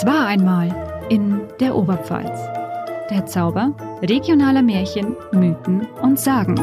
[0.00, 2.38] Es war einmal in der Oberpfalz.
[3.10, 6.54] Der Zauber regionaler Märchen, Mythen und Sagen.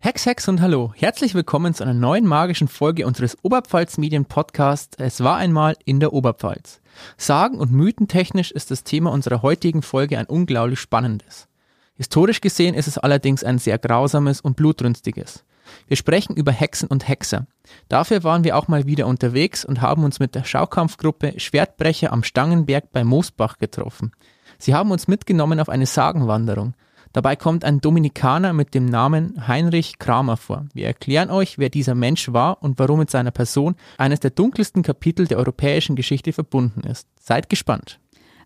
[0.00, 0.92] Hex, Hex und Hallo.
[0.96, 6.00] Herzlich willkommen zu einer neuen magischen Folge unseres Oberpfalz Medien Podcasts Es war einmal in
[6.00, 6.80] der Oberpfalz.
[7.16, 11.46] Sagen- und mythentechnisch ist das Thema unserer heutigen Folge ein unglaublich spannendes.
[11.94, 15.44] Historisch gesehen ist es allerdings ein sehr grausames und blutrünstiges.
[15.88, 17.46] Wir sprechen über Hexen und Hexer.
[17.88, 22.22] Dafür waren wir auch mal wieder unterwegs und haben uns mit der Schaukampfgruppe Schwertbrecher am
[22.22, 24.12] Stangenberg bei Moosbach getroffen.
[24.58, 26.74] Sie haben uns mitgenommen auf eine Sagenwanderung.
[27.14, 30.66] Dabei kommt ein Dominikaner mit dem Namen Heinrich Kramer vor.
[30.74, 34.82] Wir erklären euch, wer dieser Mensch war und warum mit seiner Person eines der dunkelsten
[34.82, 37.06] Kapitel der europäischen Geschichte verbunden ist.
[37.20, 38.00] Seid gespannt.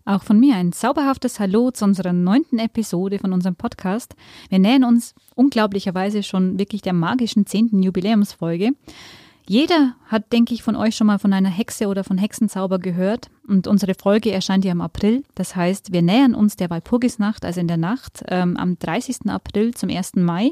[0.05, 4.15] Auch von mir ein zauberhaftes Hallo zu unserer neunten Episode von unserem Podcast.
[4.49, 8.71] Wir nähern uns unglaublicherweise schon wirklich der magischen zehnten Jubiläumsfolge.
[9.47, 13.29] Jeder hat, denke ich, von euch schon mal von einer Hexe oder von Hexenzauber gehört.
[13.49, 15.23] Und unsere Folge erscheint ja im April.
[15.33, 19.27] Das heißt, wir nähern uns der Walpurgisnacht, also in der Nacht, ähm, am 30.
[19.27, 20.17] April zum 1.
[20.17, 20.51] Mai.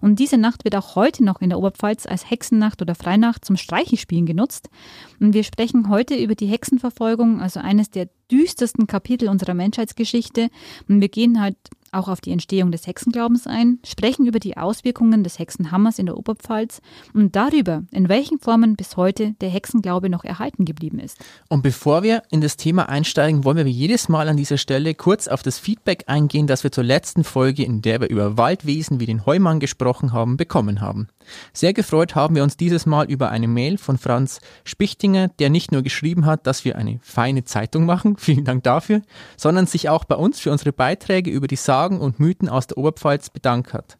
[0.00, 3.56] Und diese Nacht wird auch heute noch in der Oberpfalz als Hexennacht oder Freinacht zum
[3.56, 4.70] Streichespielen genutzt.
[5.18, 10.48] Und wir sprechen heute über die Hexenverfolgung, also eines der düstersten Kapitel unserer Menschheitsgeschichte.
[10.88, 11.56] Und wir gehen halt
[11.92, 16.16] auch auf die Entstehung des Hexenglaubens ein, sprechen über die Auswirkungen des Hexenhammers in der
[16.16, 16.80] Oberpfalz
[17.14, 21.18] und darüber, in welchen Formen bis heute der Hexenglaube noch erhalten geblieben ist.
[21.48, 24.94] Und bevor wir in das Thema einsteigen, wollen wir wie jedes Mal an dieser Stelle
[24.94, 29.00] kurz auf das Feedback eingehen, das wir zur letzten Folge, in der wir über Waldwesen
[29.00, 31.08] wie den Heumann gesprochen haben, bekommen haben.
[31.54, 35.72] Sehr gefreut haben wir uns dieses Mal über eine Mail von Franz Spichtinger, der nicht
[35.72, 39.00] nur geschrieben hat, dass wir eine feine Zeitung machen, vielen Dank dafür,
[39.38, 42.76] sondern sich auch bei uns für unsere Beiträge über die Sagen und Mythen aus der
[42.76, 43.96] Oberpfalz bedankt hat.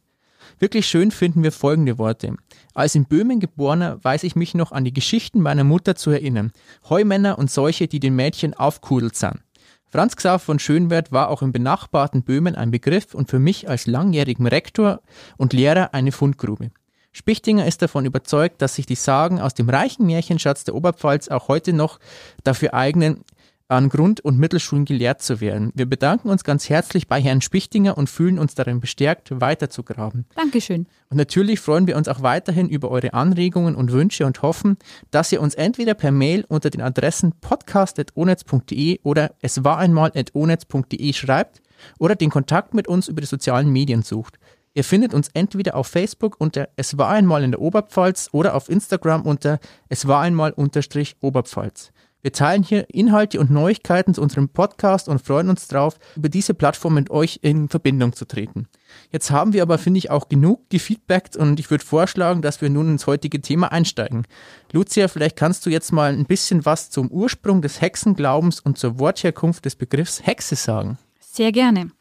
[0.59, 2.35] Wirklich schön finden wir folgende Worte.
[2.75, 6.53] Als in Böhmen geborener weiß ich mich noch an die Geschichten meiner Mutter zu erinnern.
[6.89, 9.41] Heumänner und solche, die den Mädchen aufkudelt sind.
[9.89, 13.87] Franz Xaver von Schönwert war auch im benachbarten Böhmen ein Begriff und für mich als
[13.87, 15.01] langjährigen Rektor
[15.37, 16.71] und Lehrer eine Fundgrube.
[17.13, 21.49] Spichtinger ist davon überzeugt, dass sich die Sagen aus dem reichen Märchenschatz der Oberpfalz auch
[21.49, 21.99] heute noch
[22.45, 23.25] dafür eignen,
[23.69, 25.73] an Grund- und Mittelschulen gelehrt zu werden.
[25.75, 30.27] Wir bedanken uns ganz herzlich bei Herrn Spichtinger und fühlen uns darin bestärkt, weiterzugraben.
[30.37, 30.87] Dankeschön.
[31.09, 34.77] Und natürlich freuen wir uns auch weiterhin über eure Anregungen und Wünsche und hoffen,
[35.11, 41.63] dass ihr uns entweder per Mail unter den Adressen podcast.onetz.de oder es war einmal.onetz.de schreibt
[41.99, 44.39] oder den Kontakt mit uns über die sozialen Medien sucht.
[44.75, 48.69] Ihr findet uns entweder auf Facebook unter Es war einmal in der Oberpfalz oder auf
[48.69, 51.93] Instagram unter Es war einmal unterstrich Oberpfalz.
[52.27, 56.55] Wir teilen hier Inhalte und Neuigkeiten zu unserem Podcast und freuen uns darauf, über diese
[56.55, 58.67] Plattform mit euch in Verbindung zu treten.
[59.13, 62.69] Jetzt haben wir aber, finde ich, auch genug gefeedbackt und ich würde vorschlagen, dass wir
[62.69, 64.27] nun ins heutige Thema einsteigen.
[64.73, 68.99] Lucia, vielleicht kannst du jetzt mal ein bisschen was zum Ursprung des Hexenglaubens und zur
[68.99, 70.99] Wortherkunft des Begriffs Hexe sagen.
[71.21, 71.93] Sehr gerne.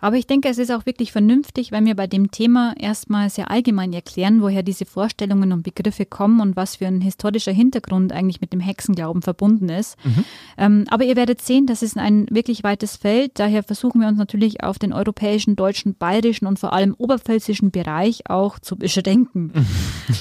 [0.00, 3.50] Aber ich denke, es ist auch wirklich vernünftig, wenn wir bei dem Thema erstmal sehr
[3.50, 8.40] allgemein erklären, woher diese Vorstellungen und Begriffe kommen und was für ein historischer Hintergrund eigentlich
[8.40, 9.96] mit dem Hexenglauben verbunden ist.
[10.04, 10.24] Mhm.
[10.56, 13.32] Ähm, aber ihr werdet sehen, das ist ein wirklich weites Feld.
[13.38, 18.28] Daher versuchen wir uns natürlich auf den europäischen, deutschen, bayerischen und vor allem oberpfälzischen Bereich
[18.28, 19.52] auch zu beschränken.
[19.54, 19.66] Mhm.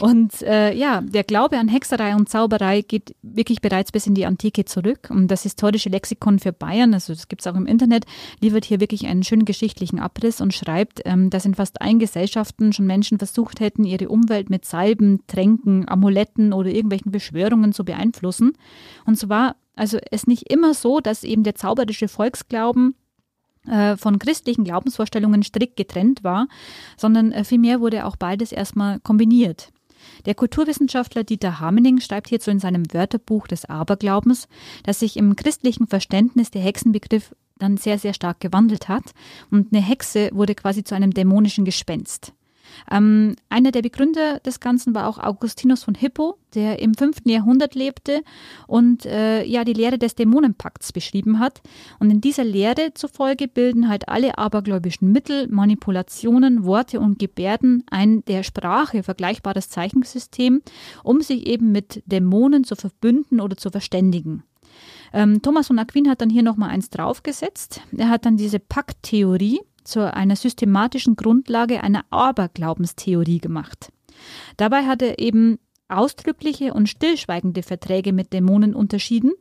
[0.01, 4.25] und äh, ja, der Glaube an Hexerei und Zauberei geht wirklich bereits bis in die
[4.25, 5.09] Antike zurück.
[5.09, 8.05] Und das historische Lexikon für Bayern, also das gibt es auch im Internet,
[8.41, 11.99] liefert hier wirklich einen schönen Geschichte geschichtlichen Abriss und schreibt, ähm, dass in fast allen
[11.99, 17.85] Gesellschaften schon Menschen versucht hätten, ihre Umwelt mit Salben, Tränken, Amuletten oder irgendwelchen Beschwörungen zu
[17.85, 18.53] beeinflussen.
[19.05, 22.95] Und so war also es nicht immer so, dass eben der zauberische Volksglauben
[23.67, 26.47] äh, von christlichen Glaubensvorstellungen strikt getrennt war,
[26.97, 29.69] sondern äh, vielmehr wurde auch beides erstmal kombiniert.
[30.25, 34.47] Der Kulturwissenschaftler Dieter Hamening schreibt hierzu in seinem Wörterbuch des Aberglaubens,
[34.83, 39.13] dass sich im christlichen Verständnis der Hexenbegriff dann sehr, sehr stark gewandelt hat.
[39.51, 42.33] Und eine Hexe wurde quasi zu einem dämonischen Gespenst.
[42.89, 47.21] Ähm, einer der Begründer des Ganzen war auch Augustinus von Hippo, der im 5.
[47.25, 48.21] Jahrhundert lebte
[48.67, 51.61] und äh, ja die Lehre des Dämonenpakts beschrieben hat.
[51.99, 58.23] Und in dieser Lehre zufolge bilden halt alle abergläubischen Mittel, Manipulationen, Worte und Gebärden ein
[58.25, 60.61] der Sprache vergleichbares Zeichensystem,
[61.03, 64.43] um sich eben mit Dämonen zu verbünden oder zu verständigen.
[65.13, 67.81] Ähm, Thomas von Aquin hat dann hier nochmal eins draufgesetzt.
[67.95, 73.91] Er hat dann diese Pakttheorie zu einer systematischen Grundlage einer Aberglaubenstheorie gemacht.
[74.57, 79.31] Dabei hat er eben ausdrückliche und stillschweigende Verträge mit Dämonen unterschieden,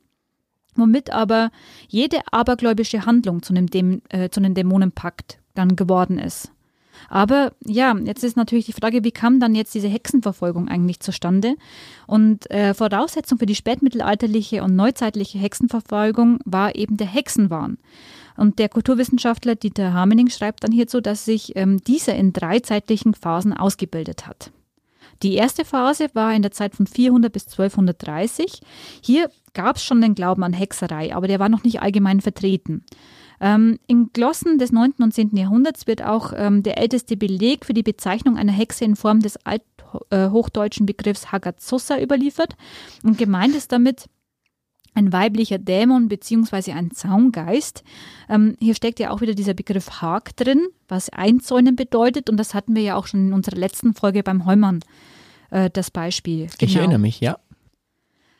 [0.74, 1.50] womit aber
[1.88, 6.52] jede abergläubische Handlung zu einem, Däm äh, zu einem Dämonenpakt dann geworden ist.
[7.08, 11.56] Aber ja, jetzt ist natürlich die Frage, wie kam dann jetzt diese Hexenverfolgung eigentlich zustande?
[12.06, 17.78] Und äh, Voraussetzung für die spätmittelalterliche und neuzeitliche Hexenverfolgung war eben der Hexenwahn.
[18.36, 23.14] Und der Kulturwissenschaftler Dieter Hamening schreibt dann hierzu, dass sich ähm, dieser in drei zeitlichen
[23.14, 24.52] Phasen ausgebildet hat.
[25.22, 28.60] Die erste Phase war in der Zeit von 400 bis 1230.
[29.02, 32.84] Hier gab es schon den Glauben an Hexerei, aber der war noch nicht allgemein vertreten.
[33.40, 34.94] Ähm, in Glossen des 9.
[34.98, 35.36] und 10.
[35.36, 39.38] Jahrhunderts wird auch ähm, der älteste Beleg für die Bezeichnung einer Hexe in Form des
[39.44, 42.56] althochdeutschen Begriffs Hagazossa überliefert.
[43.02, 44.06] Und gemeint ist damit
[44.94, 46.72] ein weiblicher Dämon bzw.
[46.72, 47.84] ein Zaungeist.
[48.28, 52.28] Ähm, hier steckt ja auch wieder dieser Begriff Hag drin, was einzäunen bedeutet.
[52.28, 54.80] Und das hatten wir ja auch schon in unserer letzten Folge beim Heumann
[55.50, 56.48] äh, das Beispiel.
[56.58, 56.70] Genau.
[56.70, 57.38] Ich erinnere mich, ja.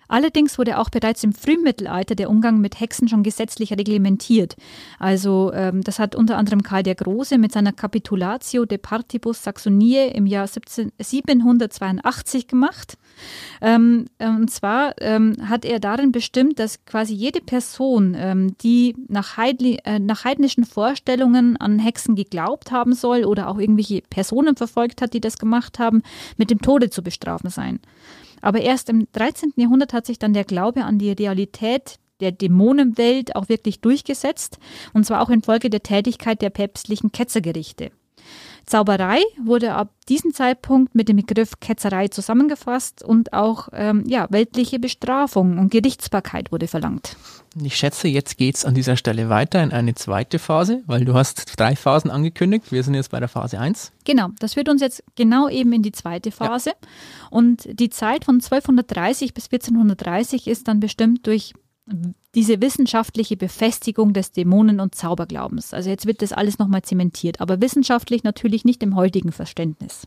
[0.08, 4.56] Allerdings wurde auch bereits im Frühmittelalter der Umgang mit Hexen schon gesetzlich reglementiert.
[4.98, 10.08] Also ähm, das hat unter anderem Karl der Große mit seiner Capitulatio de Partibus Saxoniae
[10.08, 12.96] im Jahr 17, 782 gemacht.
[13.60, 19.36] Ähm, und zwar ähm, hat er darin bestimmt, dass quasi jede Person, ähm, die nach,
[19.36, 25.02] Heidli, äh, nach heidnischen Vorstellungen an Hexen geglaubt haben soll oder auch irgendwelche Personen verfolgt
[25.02, 26.02] hat, die das gemacht haben,
[26.36, 27.80] mit dem Tode zu bestrafen sein.
[28.40, 29.52] Aber erst im 13.
[29.56, 34.58] Jahrhundert hat sich dann der Glaube an die Realität der Dämonenwelt auch wirklich durchgesetzt,
[34.92, 37.90] und zwar auch infolge der Tätigkeit der päpstlichen Ketzergerichte.
[38.68, 44.78] Zauberei wurde ab diesem Zeitpunkt mit dem Begriff Ketzerei zusammengefasst und auch ähm, ja, weltliche
[44.78, 47.16] Bestrafung und Gerichtsbarkeit wurde verlangt.
[47.62, 51.14] Ich schätze, jetzt geht es an dieser Stelle weiter in eine zweite Phase, weil du
[51.14, 52.70] hast drei Phasen angekündigt.
[52.70, 53.92] Wir sind jetzt bei der Phase 1.
[54.04, 56.70] Genau, das führt uns jetzt genau eben in die zweite Phase.
[56.70, 56.88] Ja.
[57.30, 61.54] Und die Zeit von 1230 bis 1430 ist dann bestimmt durch
[62.34, 65.72] diese wissenschaftliche Befestigung des Dämonen- und Zauberglaubens.
[65.74, 70.06] Also jetzt wird das alles nochmal zementiert, aber wissenschaftlich natürlich nicht im heutigen Verständnis.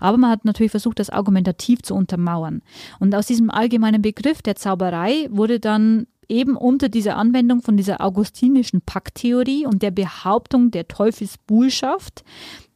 [0.00, 2.62] Aber man hat natürlich versucht, das argumentativ zu untermauern.
[3.00, 8.00] Und aus diesem allgemeinen Begriff der Zauberei wurde dann eben unter dieser Anwendung von dieser
[8.00, 12.24] augustinischen Pakttheorie und der Behauptung der Teufelsbuhlschaft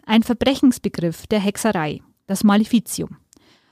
[0.04, 3.16] ein Verbrechensbegriff der Hexerei, das Maleficium.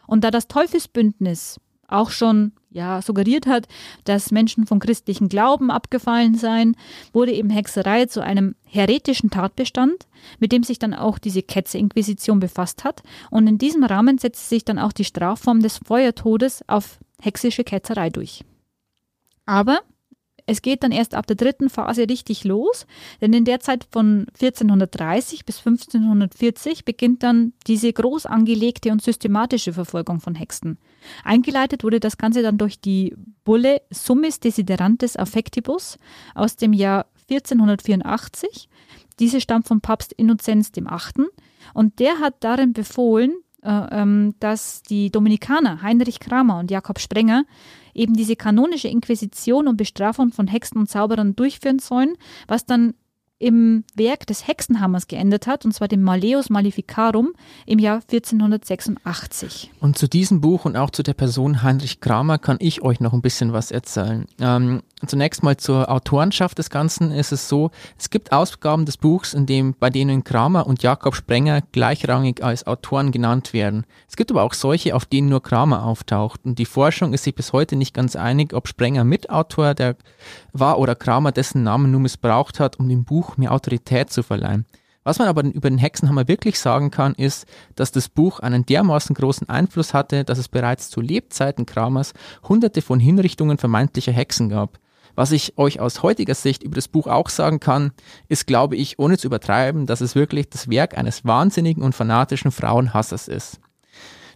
[0.07, 1.59] Und da das Teufelsbündnis
[1.89, 3.67] auch schon ja, suggeriert hat,
[4.05, 6.77] dass Menschen vom christlichen Glauben abgefallen seien,
[7.13, 10.07] wurde eben Hexerei zu einem heretischen Tatbestand,
[10.39, 13.03] mit dem sich dann auch diese Ketze-Inquisition befasst hat.
[13.31, 18.11] Und in diesem Rahmen setzte sich dann auch die Strafform des Feuertodes auf hexische Ketzerei
[18.11, 18.45] durch.
[19.47, 19.81] Aber
[20.47, 22.87] es geht dann erst ab der dritten Phase richtig los,
[23.21, 29.73] denn in der Zeit von 1430 bis 1540 beginnt dann diese groß angelegte und systematische
[29.73, 30.79] Verfolgung von Hexen.
[31.25, 33.15] Eingeleitet wurde das Ganze dann durch die
[33.45, 35.99] Bulle Summis Desiderantes Affectibus
[36.35, 38.69] aus dem Jahr 1484.
[39.19, 41.27] Diese stammt vom Papst Innozenz VIII.
[41.75, 47.45] Und der hat darin befohlen, äh, ähm, dass die Dominikaner Heinrich Kramer und Jakob Sprenger
[47.97, 52.15] eben diese kanonische Inquisition und Bestrafung von Hexen und Zauberern durchführen sollen,
[52.47, 52.95] was dann
[53.39, 57.35] im Werk des Hexenhammers geändert hat, und zwar dem Maleus Maleficarum
[57.67, 59.71] im Jahr 1486.
[59.81, 63.13] Und zu diesem Buch und auch zu der Person Heinrich Kramer kann ich euch noch
[63.13, 64.27] ein bisschen was erzählen.
[64.41, 69.35] Ähm, zunächst mal zur Autorenschaft des Ganzen ist es so, es gibt Ausgaben des Buchs,
[69.35, 73.85] in dem, bei denen Kramer und Jakob Sprenger gleichrangig als Autoren genannt werden.
[74.09, 76.41] Es gibt aber auch solche, auf denen nur Kramer auftaucht.
[76.45, 79.97] Und die Forschung ist sich bis heute nicht ganz einig, ob Sprenger Mitautor der
[80.55, 84.67] war oder Kramer dessen Namen nur missbraucht hat, um dem Buch mehr Autorität zu verleihen.
[85.07, 89.15] Was man aber über den Hexenhammer wirklich sagen kann, ist, dass das Buch einen dermaßen
[89.15, 92.13] großen Einfluss hatte, dass es bereits zu Lebzeiten Kramers
[92.49, 94.81] hunderte von Hinrichtungen vermeintlicher Hexen gab.
[95.15, 97.93] Was ich euch aus heutiger Sicht über das Buch auch sagen kann,
[98.29, 102.51] ist, glaube ich, ohne zu übertreiben, dass es wirklich das Werk eines wahnsinnigen und fanatischen
[102.51, 103.61] Frauenhassers ist.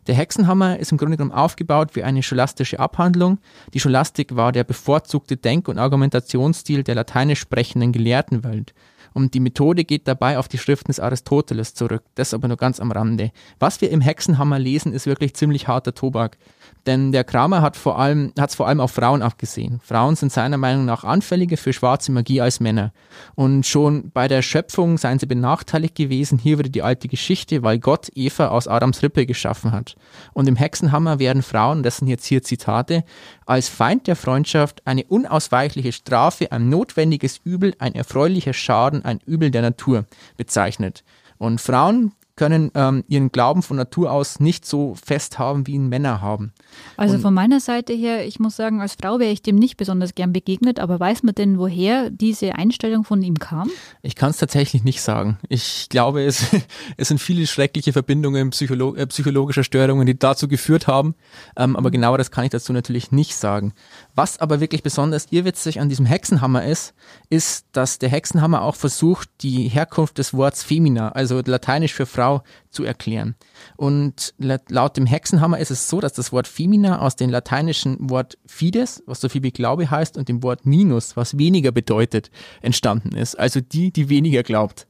[0.06, 3.38] Der Hexenhammer ist im Grunde genommen aufgebaut wie eine scholastische Abhandlung.
[3.74, 8.74] Die Scholastik war der bevorzugte Denk- und Argumentationsstil der lateinisch sprechenden Gelehrtenwelt.
[9.12, 12.02] Und die Methode geht dabei auf die Schriften des Aristoteles zurück.
[12.14, 13.30] Das aber nur ganz am Rande.
[13.58, 16.38] Was wir im Hexenhammer lesen, ist wirklich ziemlich harter Tobak.
[16.86, 19.80] Denn der Kramer hat vor allem, hat es vor allem auf Frauen abgesehen.
[19.82, 22.92] Frauen sind seiner Meinung nach anfälliger für schwarze Magie als Männer.
[23.34, 26.38] Und schon bei der Schöpfung seien sie benachteiligt gewesen.
[26.38, 29.96] Hier wieder die alte Geschichte, weil Gott Eva aus Adams Rippe geschaffen hat.
[30.32, 33.04] Und im Hexenhammer werden Frauen, das sind jetzt hier Zitate,
[33.46, 39.50] als Feind der Freundschaft eine unausweichliche Strafe, ein notwendiges Übel, ein erfreulicher Schaden, ein Übel
[39.50, 40.04] der Natur
[40.36, 41.04] bezeichnet.
[41.38, 45.90] Und Frauen können ähm, ihren Glauben von Natur aus nicht so fest haben, wie ihn
[45.90, 46.54] Männer haben.
[46.96, 49.76] Also Und von meiner Seite her, ich muss sagen, als Frau wäre ich dem nicht
[49.76, 53.70] besonders gern begegnet, aber weiß man denn, woher diese Einstellung von ihm kam?
[54.00, 55.36] Ich kann es tatsächlich nicht sagen.
[55.50, 56.46] Ich glaube, es,
[56.96, 61.16] es sind viele schreckliche Verbindungen psycholo äh, psychologischer Störungen, die dazu geführt haben.
[61.58, 61.92] Ähm, aber mhm.
[61.92, 63.74] genauer das kann ich dazu natürlich nicht sagen.
[64.14, 66.94] Was aber wirklich besonders irrwitzig an diesem Hexenhammer ist,
[67.28, 72.29] ist, dass der Hexenhammer auch versucht, die Herkunft des Wortes Femina, also lateinisch für Frau,
[72.70, 73.34] zu erklären.
[73.76, 78.38] Und laut dem Hexenhammer ist es so, dass das Wort Femina aus dem lateinischen Wort
[78.46, 82.30] Fides, was so viel wie Glaube heißt, und dem Wort Minus, was weniger bedeutet,
[82.62, 83.38] entstanden ist.
[83.38, 84.86] Also die, die weniger glaubt.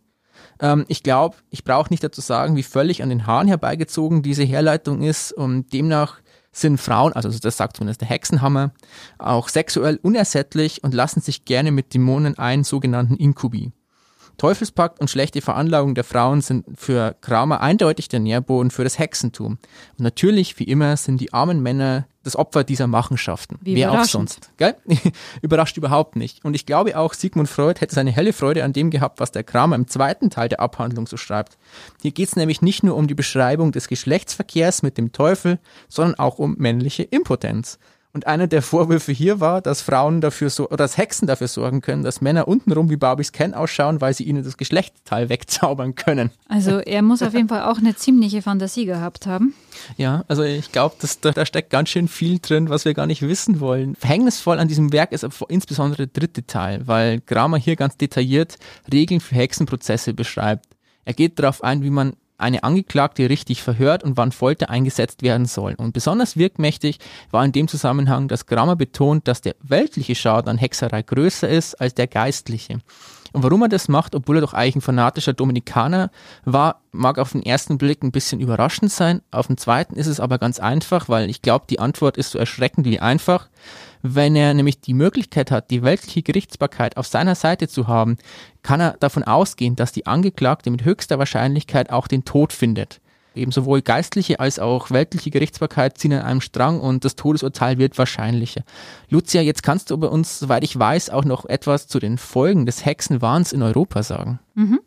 [0.61, 4.45] Ähm, ich glaube, ich brauche nicht dazu sagen, wie völlig an den Haaren herbeigezogen diese
[4.45, 6.21] Herleitung ist und demnach
[6.53, 8.73] sind Frauen, also das sagt zumindest der Hexenhammer,
[9.19, 13.73] auch sexuell unersättlich und lassen sich gerne mit Dämonen ein, sogenannten Inkubi.
[14.41, 19.59] Teufelspakt und schlechte Veranlagung der Frauen sind für Kramer eindeutig der Nährboden für das Hexentum.
[19.99, 23.59] Und natürlich, wie immer, sind die armen Männer das Opfer dieser Machenschaften.
[23.61, 24.51] Wie Wer auch sonst.
[24.57, 24.77] Gell?
[25.43, 26.43] Überrascht überhaupt nicht.
[26.43, 29.45] Und ich glaube auch, Sigmund Freud hätte seine helle Freude an dem gehabt, was der
[29.45, 31.59] Kramer im zweiten Teil der Abhandlung so schreibt.
[32.01, 35.59] Hier geht es nämlich nicht nur um die Beschreibung des Geschlechtsverkehrs mit dem Teufel,
[35.91, 37.79] sondern auch um männliche Impotenz.
[38.13, 41.81] Und einer der Vorwürfe hier war, dass Frauen dafür so, oder dass Hexen dafür sorgen
[41.81, 46.31] können, dass Männer untenrum wie Barbies Ken ausschauen, weil sie ihnen das Geschlechtsteil wegzaubern können.
[46.49, 49.55] Also er muss auf jeden Fall auch eine ziemliche Fantasie gehabt haben.
[49.97, 53.23] Ja, also ich glaube, da, da steckt ganz schön viel drin, was wir gar nicht
[53.23, 53.95] wissen wollen.
[53.95, 58.57] Verhängnisvoll an diesem Werk ist insbesondere der dritte Teil, weil Kramer hier ganz detailliert
[58.93, 60.67] Regeln für Hexenprozesse beschreibt.
[61.05, 65.47] Er geht darauf ein, wie man eine Angeklagte richtig verhört und wann Folter eingesetzt werden
[65.47, 65.75] soll.
[65.75, 66.99] Und besonders wirkmächtig
[67.31, 71.81] war in dem Zusammenhang, dass Grammer betont, dass der weltliche Schaden an Hexerei größer ist
[71.81, 72.79] als der geistliche.
[73.33, 76.11] Und warum er das macht, obwohl er doch eigentlich ein fanatischer Dominikaner
[76.45, 79.23] war, mag auf den ersten Blick ein bisschen überraschend sein.
[79.31, 82.39] Auf den zweiten ist es aber ganz einfach, weil ich glaube, die Antwort ist so
[82.39, 83.49] erschreckend wie einfach.
[84.03, 88.17] Wenn er nämlich die Möglichkeit hat, die weltliche Gerichtsbarkeit auf seiner Seite zu haben,
[88.63, 93.01] kann er davon ausgehen, dass die Angeklagte mit höchster Wahrscheinlichkeit auch den Tod findet.
[93.35, 97.97] Eben sowohl geistliche als auch weltliche Gerichtsbarkeit ziehen an einem Strang und das Todesurteil wird
[97.99, 98.63] wahrscheinlicher.
[99.09, 102.67] Lucia, jetzt kannst du bei uns, soweit ich weiß, auch noch etwas zu den Folgen
[102.67, 104.41] des Hexenwahns in Europa sagen.
[104.55, 104.81] Mhm.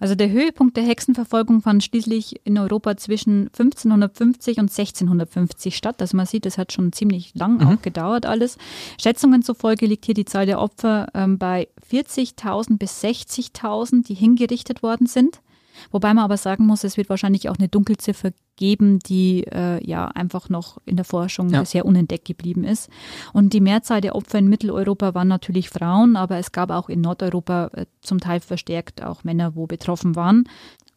[0.00, 6.00] Also der Höhepunkt der Hexenverfolgung fand schließlich in Europa zwischen 1550 und 1650 statt.
[6.00, 7.66] Also man sieht, es hat schon ziemlich lang mhm.
[7.66, 8.58] auch gedauert alles.
[9.00, 14.82] Schätzungen zufolge liegt hier die Zahl der Opfer ähm, bei 40.000 bis 60.000, die hingerichtet
[14.82, 15.40] worden sind.
[15.90, 20.06] Wobei man aber sagen muss, es wird wahrscheinlich auch eine Dunkelziffer geben, die äh, ja
[20.08, 21.60] einfach noch in der Forschung ja.
[21.60, 22.88] bisher unentdeckt geblieben ist.
[23.32, 27.00] Und die Mehrzahl der Opfer in Mitteleuropa waren natürlich Frauen, aber es gab auch in
[27.00, 30.44] Nordeuropa äh, zum Teil verstärkt auch Männer, wo betroffen waren.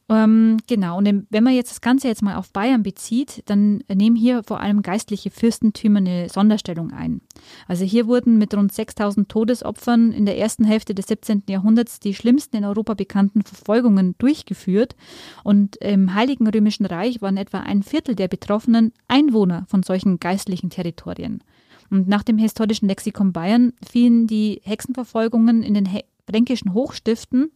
[0.10, 4.16] Ähm, genau, und wenn man jetzt das Ganze jetzt mal auf Bayern bezieht, dann nehmen
[4.16, 7.20] hier vor allem geistliche Fürstentümer eine Sonderstellung ein.
[7.68, 11.44] Also hier wurden mit rund 6000 Todesopfern in der ersten Hälfte des 17.
[11.50, 14.96] Jahrhunderts die schlimmsten in Europa bekannten Verfolgungen durchgeführt
[15.44, 20.70] und im Heiligen Römischen Reich waren etwa ein Viertel der Betroffenen Einwohner von solchen geistlichen
[20.70, 21.44] Territorien.
[21.90, 25.90] Und nach dem historischen Lexikon Bayern fielen die Hexenverfolgungen in den
[26.30, 27.52] fränkischen Hochstiften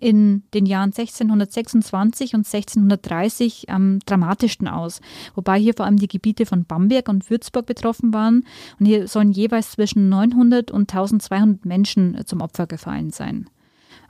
[0.00, 5.00] in den Jahren 1626 und 1630 am dramatischsten aus,
[5.34, 8.44] wobei hier vor allem die Gebiete von Bamberg und Würzburg betroffen waren
[8.78, 13.48] und hier sollen jeweils zwischen 900 und 1200 Menschen zum Opfer gefallen sein.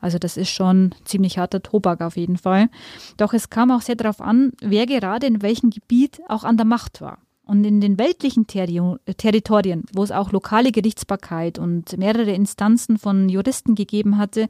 [0.00, 2.68] Also das ist schon ziemlich harter Tobak auf jeden Fall.
[3.16, 6.66] Doch es kam auch sehr darauf an, wer gerade in welchem Gebiet auch an der
[6.66, 7.18] Macht war.
[7.48, 13.74] Und in den weltlichen Territorien, wo es auch lokale Gerichtsbarkeit und mehrere Instanzen von Juristen
[13.74, 14.48] gegeben hatte,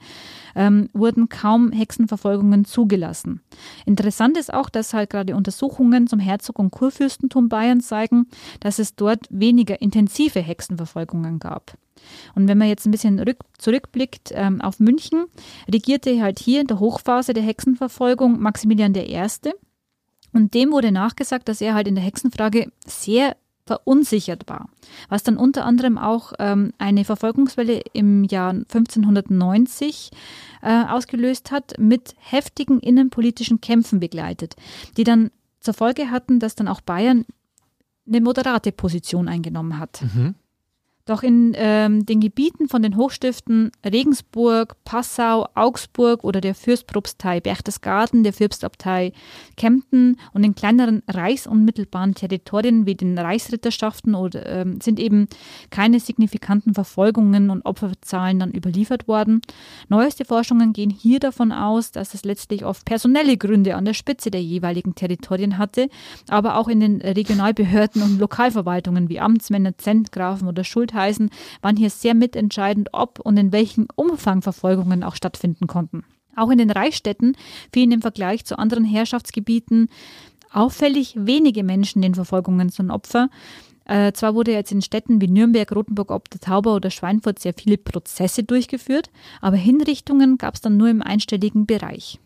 [0.56, 3.40] ähm, wurden kaum Hexenverfolgungen zugelassen.
[3.86, 8.26] Interessant ist auch, dass halt gerade Untersuchungen zum Herzog- und Kurfürstentum Bayern zeigen,
[8.58, 11.78] dass es dort weniger intensive Hexenverfolgungen gab.
[12.34, 15.26] Und wenn man jetzt ein bisschen rück, zurückblickt ähm, auf München,
[15.72, 19.28] regierte halt hier in der Hochphase der Hexenverfolgung Maximilian I.,
[20.32, 23.36] und dem wurde nachgesagt, dass er halt in der Hexenfrage sehr
[23.68, 24.70] verunsichert war,
[25.10, 30.10] was dann unter anderem auch ähm, eine Verfolgungswelle im Jahr 1590
[30.62, 34.56] äh, ausgelöst hat, mit heftigen innenpolitischen Kämpfen begleitet,
[34.96, 35.30] die dann
[35.60, 37.26] zur Folge hatten, dass dann auch Bayern
[38.06, 40.02] eine moderate Position eingenommen hat.
[40.02, 40.34] Mhm.
[41.08, 48.24] Doch in ähm, den Gebieten von den Hochstiften Regensburg, Passau, Augsburg oder der Fürstpropstei Berchtesgaden,
[48.24, 49.12] der Fürstabtei
[49.56, 55.28] Kempten und in kleineren reichs- und mittelbaren Territorien wie den Reichsritterschaften oder, ähm, sind eben
[55.70, 59.40] keine signifikanten Verfolgungen und Opferzahlen dann überliefert worden.
[59.88, 64.30] Neueste Forschungen gehen hier davon aus, dass es letztlich oft personelle Gründe an der Spitze
[64.30, 65.88] der jeweiligen Territorien hatte,
[66.28, 71.30] aber auch in den Regionalbehörden und Lokalverwaltungen wie Amtsmänner, Zentgrafen oder Schultheißen heißen,
[71.62, 76.04] waren hier sehr mitentscheidend, ob und in welchem Umfang Verfolgungen auch stattfinden konnten.
[76.36, 77.36] Auch in den Reichsstädten
[77.72, 79.88] fielen im Vergleich zu anderen Herrschaftsgebieten
[80.52, 83.28] auffällig wenige Menschen den Verfolgungen zum Opfer.
[83.84, 86.28] Äh, zwar wurde jetzt in Städten wie Nürnberg, Rothenburg ob
[86.66, 92.18] oder Schweinfurt sehr viele Prozesse durchgeführt, aber Hinrichtungen gab es dann nur im einstelligen Bereich.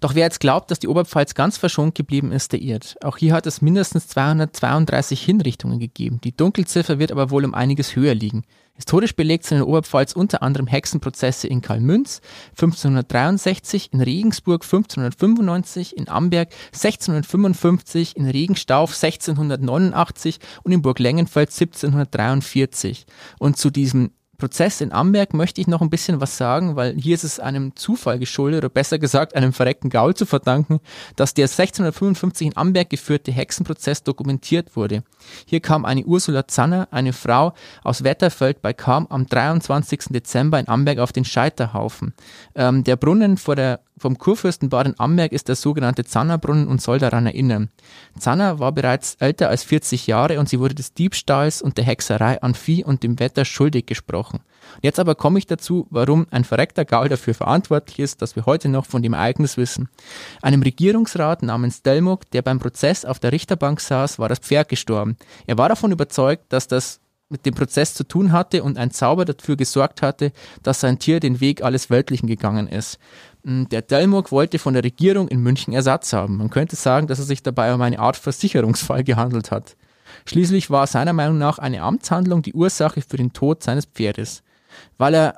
[0.00, 2.96] Doch wer jetzt glaubt, dass die Oberpfalz ganz verschont geblieben ist, der irrt.
[3.02, 6.20] Auch hier hat es mindestens 232 Hinrichtungen gegeben.
[6.22, 8.44] Die Dunkelziffer wird aber wohl um einiges höher liegen.
[8.78, 15.96] Historisch belegt sind in der Oberpfalz unter anderem Hexenprozesse in Karlmünz 1563, in Regensburg 1595,
[15.96, 23.04] in Amberg 1655, in Regenstauf 1689 und in Burg Lengenfeld 1743.
[23.40, 27.14] Und zu diesem Prozess in Amberg möchte ich noch ein bisschen was sagen, weil hier
[27.14, 30.78] ist es einem Zufall geschuldet, oder besser gesagt einem verreckten Gaul zu verdanken,
[31.16, 35.02] dass der 1655 in Amberg geführte Hexenprozess dokumentiert wurde.
[35.44, 37.52] Hier kam eine Ursula Zanner, eine Frau
[37.82, 40.10] aus Wetterfeld bei Kam, am 23.
[40.10, 42.14] Dezember in Amberg auf den Scheiterhaufen.
[42.54, 46.98] Ähm, der Brunnen vor der vom Kurfürstenbad in Amberg ist der sogenannte Zannerbrunnen und soll
[46.98, 47.70] daran erinnern.
[48.18, 52.40] Zanner war bereits älter als 40 Jahre und sie wurde des Diebstahls und der Hexerei
[52.42, 54.40] an Vieh und dem Wetter schuldig gesprochen.
[54.82, 58.68] Jetzt aber komme ich dazu, warum ein verreckter Gaul dafür verantwortlich ist, dass wir heute
[58.68, 59.88] noch von dem Ereignis wissen.
[60.42, 65.16] Einem Regierungsrat namens Delmuk, der beim Prozess auf der Richterbank saß, war das Pferd gestorben.
[65.46, 67.00] Er war davon überzeugt, dass das
[67.30, 71.20] mit dem Prozess zu tun hatte und ein Zauber dafür gesorgt hatte, dass sein Tier
[71.20, 72.98] den Weg alles Weltlichen gegangen ist.
[73.44, 76.36] Der Delmog wollte von der Regierung in München Ersatz haben.
[76.36, 79.76] Man könnte sagen, dass es sich dabei um eine Art Versicherungsfall gehandelt hat.
[80.26, 84.42] Schließlich war seiner Meinung nach eine Amtshandlung die Ursache für den Tod seines Pferdes.
[84.96, 85.34] Weil er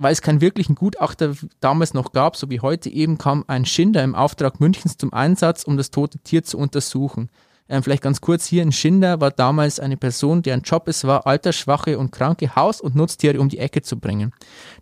[0.00, 4.02] weil es keinen wirklichen Gutachter damals noch gab, so wie heute eben, kam ein Schinder
[4.02, 7.28] im Auftrag Münchens zum Einsatz, um das tote Tier zu untersuchen.
[7.70, 11.28] Ähm, vielleicht ganz kurz hier, ein Schinder war damals eine Person, deren Job es war,
[11.28, 14.32] altersschwache und kranke Haus- und Nutztiere um die Ecke zu bringen.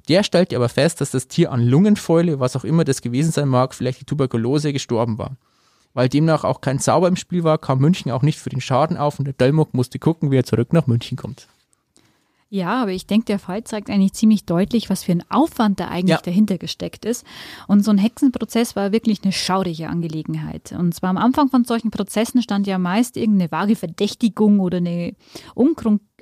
[0.08, 3.48] Der stellte aber fest, dass das Tier an Lungenfäule, was auch immer das gewesen sein
[3.48, 5.36] mag, vielleicht die Tuberkulose gestorben war.
[5.92, 8.96] Weil demnach auch kein Zauber im Spiel war, kam München auch nicht für den Schaden
[8.96, 11.46] auf und der Dölmuck musste gucken, wie er zurück nach München kommt.
[12.50, 15.88] Ja, aber ich denke, der Fall zeigt eigentlich ziemlich deutlich, was für ein Aufwand da
[15.88, 16.22] eigentlich ja.
[16.24, 17.26] dahinter gesteckt ist.
[17.66, 20.72] Und so ein Hexenprozess war wirklich eine schaurige Angelegenheit.
[20.72, 25.12] Und zwar am Anfang von solchen Prozessen stand ja meist irgendeine vage Verdächtigung oder eine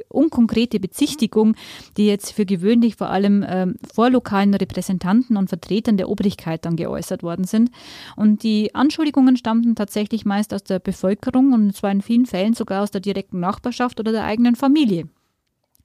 [0.09, 1.55] unkonkrete Bezichtigung,
[1.96, 6.74] die jetzt für gewöhnlich vor allem ähm, vor lokalen Repräsentanten und Vertretern der Obrigkeit dann
[6.74, 7.70] geäußert worden sind.
[8.16, 12.83] Und die Anschuldigungen stammten tatsächlich meist aus der Bevölkerung und zwar in vielen Fällen sogar
[12.83, 15.09] aus der direkten Nachbarschaft oder der eigenen Familie.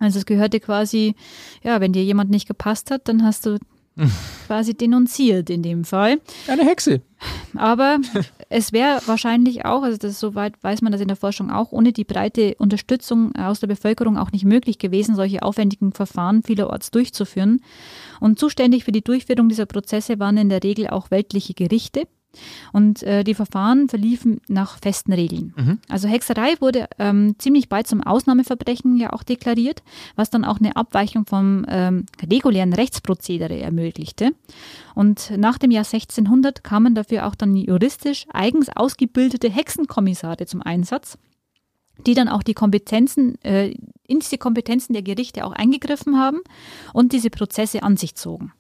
[0.02, 1.14] Also es gehörte quasi,
[1.64, 3.60] ja, wenn dir jemand nicht gepasst hat, dann hast du
[4.48, 6.20] quasi denunziert in dem Fall.
[6.48, 7.02] Eine Hexe.
[7.56, 8.00] Aber
[8.50, 11.94] es wäre wahrscheinlich auch, also das soweit weiß man das in der Forschung auch, ohne
[11.94, 17.62] die breite Unterstützung aus der Bevölkerung auch nicht möglich gewesen, solche aufwendigen Verfahren vielerorts durchzuführen.
[18.20, 22.08] Und zuständig für die Durchführung dieser Prozesse waren in der Regel auch weltliche Gerichte.
[22.72, 25.54] Und äh, die Verfahren verliefen nach festen Regeln.
[25.58, 25.80] Mhm.
[25.89, 29.84] Also Hexerei wurde ähm, ziemlich bald zum Ausnahmeverbrechen ja auch deklariert,
[30.15, 34.32] was dann auch eine Abweichung vom ähm, regulären Rechtsprozedere ermöglichte.
[34.96, 41.17] Und nach dem Jahr 1600 kamen dafür auch dann juristisch eigens ausgebildete Hexenkommissare zum Einsatz
[42.08, 43.76] die dann auch die Kompetenzen, äh,
[44.08, 46.39] in diese Kompetenzen der Gerichte auch eingegriffen haben
[46.94, 48.54] und diese Prozesse an sich zogen.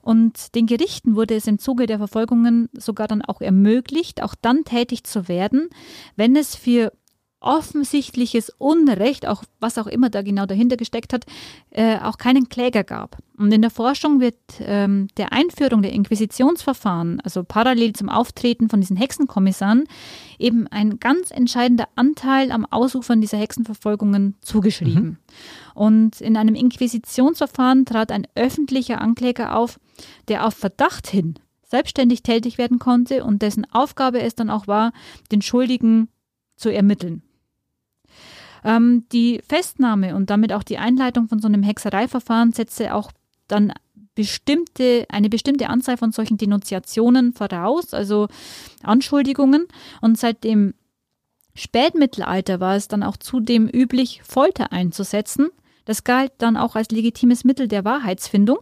[0.00, 4.64] Und den Gerichten wurde es im Zuge der Verfolgungen sogar dann auch ermöglicht, auch dann
[4.64, 5.68] tätig zu werden,
[6.16, 6.92] wenn es für
[7.40, 11.26] offensichtliches Unrecht, auch was auch immer da genau dahinter gesteckt hat,
[11.70, 13.18] äh, auch keinen Kläger gab.
[13.36, 18.80] Und in der Forschung wird ähm, der Einführung der Inquisitionsverfahren, also parallel zum Auftreten von
[18.80, 19.84] diesen Hexenkommissaren,
[20.38, 25.04] eben ein ganz entscheidender Anteil am Ausufern dieser Hexenverfolgungen zugeschrieben.
[25.04, 25.16] Mhm.
[25.76, 29.78] Und in einem Inquisitionsverfahren trat ein öffentlicher Ankläger auf,
[30.26, 34.92] der auf Verdacht hin selbstständig tätig werden konnte und dessen Aufgabe es dann auch war,
[35.32, 36.08] den Schuldigen
[36.56, 37.22] zu ermitteln.
[38.64, 43.12] Ähm, die Festnahme und damit auch die Einleitung von so einem Hexereiverfahren setzte auch
[43.46, 43.74] dann
[44.14, 48.28] bestimmte, eine bestimmte Anzahl von solchen Denunziationen voraus, also
[48.82, 49.66] Anschuldigungen.
[50.00, 50.72] Und seit dem
[51.54, 55.50] Spätmittelalter war es dann auch zudem üblich, Folter einzusetzen
[55.86, 58.58] Das galt dann auch als legitimes Mittel der Wahrheitsfindung.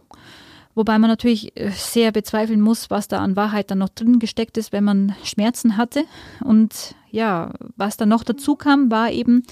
[0.75, 4.57] Wobei man natürlich äh, sehr bezweifeln muss, was da an Wahrheit dann noch drin gesteckt
[4.57, 6.03] ist, wenn man Schmerzen hatte.
[6.43, 9.43] Und ja, was dann noch dazu kam, war eben,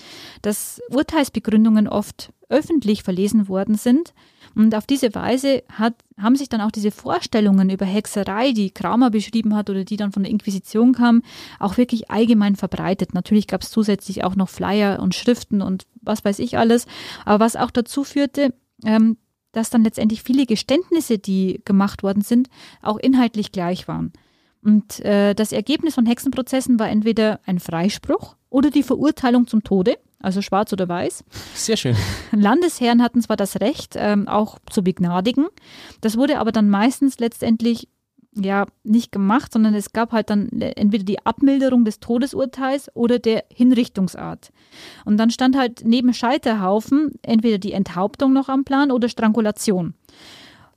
[0.41, 4.13] dass Urteilsbegründungen oft öffentlich verlesen worden sind.
[4.55, 9.09] Und auf diese Weise hat, haben sich dann auch diese Vorstellungen über Hexerei, die Kramer
[9.09, 11.23] beschrieben hat oder die dann von der Inquisition kam,
[11.59, 13.13] auch wirklich allgemein verbreitet.
[13.13, 16.85] Natürlich gab es zusätzlich auch noch Flyer und Schriften und was weiß ich alles.
[17.25, 18.53] Aber was auch dazu führte,
[18.85, 19.17] ähm,
[19.53, 22.49] dass dann letztendlich viele Geständnisse, die gemacht worden sind,
[22.81, 24.11] auch inhaltlich gleich waren.
[24.61, 29.97] Und äh, das Ergebnis von Hexenprozessen war entweder ein Freispruch oder die Verurteilung zum Tode,
[30.23, 31.23] also schwarz oder weiß.
[31.53, 31.95] Sehr schön.
[32.31, 35.47] Landesherren hatten zwar das Recht, ähm, auch zu begnadigen,
[36.01, 37.87] das wurde aber dann meistens letztendlich
[38.35, 43.43] ja nicht gemacht, sondern es gab halt dann entweder die Abmilderung des Todesurteils oder der
[43.53, 44.51] Hinrichtungsart.
[45.05, 49.93] Und dann stand halt neben Scheiterhaufen entweder die Enthauptung noch am Plan oder Strangulation.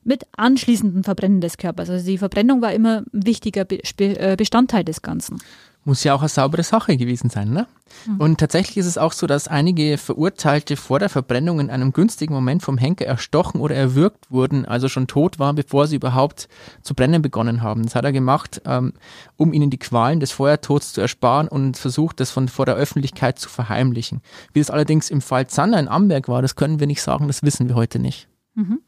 [0.05, 1.91] Mit anschließendem Verbrennen des Körpers.
[1.91, 5.39] Also die Verbrennung war immer ein wichtiger äh, Bestandteil des Ganzen
[5.87, 7.51] muss ja auch eine saubere Sache gewesen sein.
[7.51, 7.67] Ne?
[8.07, 8.17] Mhm.
[8.21, 12.35] Und tatsächlich ist es auch so, dass einige Verurteilte vor der Verbrennung in einem günstigen
[12.35, 16.49] Moment vom Henker erstochen oder erwürgt wurden, also schon tot waren, bevor sie überhaupt
[16.83, 17.85] zu brennen begonnen haben.
[17.85, 18.95] Das hat er gemacht, ähm,
[19.37, 23.39] um ihnen die Qualen des Feuertods zu ersparen und versucht, das von vor der Öffentlichkeit
[23.39, 24.23] zu verheimlichen.
[24.53, 27.43] Wie es allerdings im Fall Zander in Amberg war, das können wir nicht sagen, das
[27.43, 28.29] wissen wir heute nicht.
[28.55, 28.81] Mhm.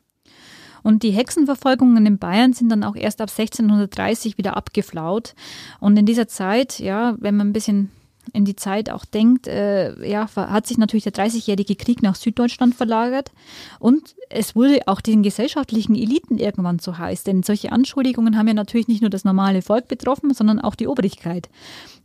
[0.83, 5.35] Und die Hexenverfolgungen in Bayern sind dann auch erst ab 1630 wieder abgeflaut.
[5.81, 7.91] Und in dieser Zeit, ja, wenn man ein bisschen
[8.33, 12.75] in die Zeit auch denkt, äh, ja, hat sich natürlich der Dreißigjährige Krieg nach Süddeutschland
[12.75, 13.33] verlagert
[13.79, 18.55] und es wurde auch den gesellschaftlichen Eliten irgendwann zu heiß, denn solche Anschuldigungen haben ja
[18.55, 21.49] natürlich nicht nur das normale Volk betroffen, sondern auch die Obrigkeit.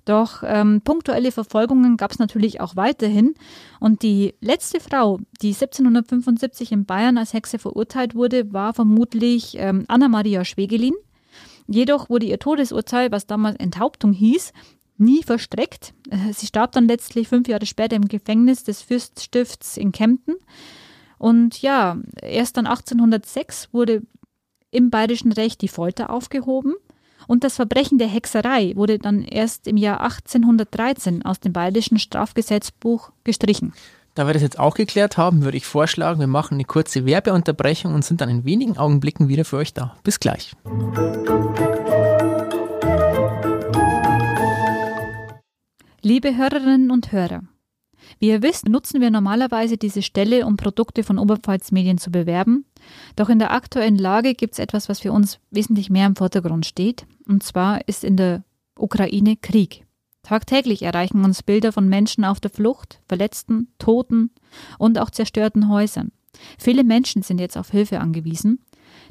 [0.05, 3.35] Doch ähm, punktuelle Verfolgungen gab es natürlich auch weiterhin.
[3.79, 9.85] Und die letzte Frau, die 1775 in Bayern als Hexe verurteilt wurde, war vermutlich ähm,
[9.87, 10.93] Anna-Maria Schwegelin.
[11.67, 14.51] Jedoch wurde ihr Todesurteil, was damals Enthauptung hieß,
[14.97, 15.93] nie verstreckt.
[16.09, 20.35] Äh, sie starb dann letztlich fünf Jahre später im Gefängnis des Fürststifts in Kempten.
[21.17, 24.01] Und ja, erst dann 1806 wurde
[24.71, 26.73] im bayerischen Recht die Folter aufgehoben.
[27.27, 33.11] Und das Verbrechen der Hexerei wurde dann erst im Jahr 1813 aus dem bayerischen Strafgesetzbuch
[33.23, 33.73] gestrichen.
[34.15, 37.95] Da wir das jetzt auch geklärt haben, würde ich vorschlagen, wir machen eine kurze Werbeunterbrechung
[37.95, 39.95] und sind dann in wenigen Augenblicken wieder für euch da.
[40.03, 40.53] Bis gleich.
[46.05, 47.43] Liebe Hörerinnen und Hörer,
[48.19, 52.65] wie ihr wisst, nutzen wir normalerweise diese Stelle, um Produkte von Oberpfalz Medien zu bewerben.
[53.15, 56.65] Doch in der aktuellen Lage gibt es etwas, was für uns wesentlich mehr im Vordergrund
[56.65, 57.05] steht.
[57.25, 58.43] Und zwar ist in der
[58.77, 59.85] Ukraine Krieg.
[60.23, 64.31] Tagtäglich erreichen uns Bilder von Menschen auf der Flucht, Verletzten, Toten
[64.77, 66.11] und auch zerstörten Häusern.
[66.59, 68.59] Viele Menschen sind jetzt auf Hilfe angewiesen.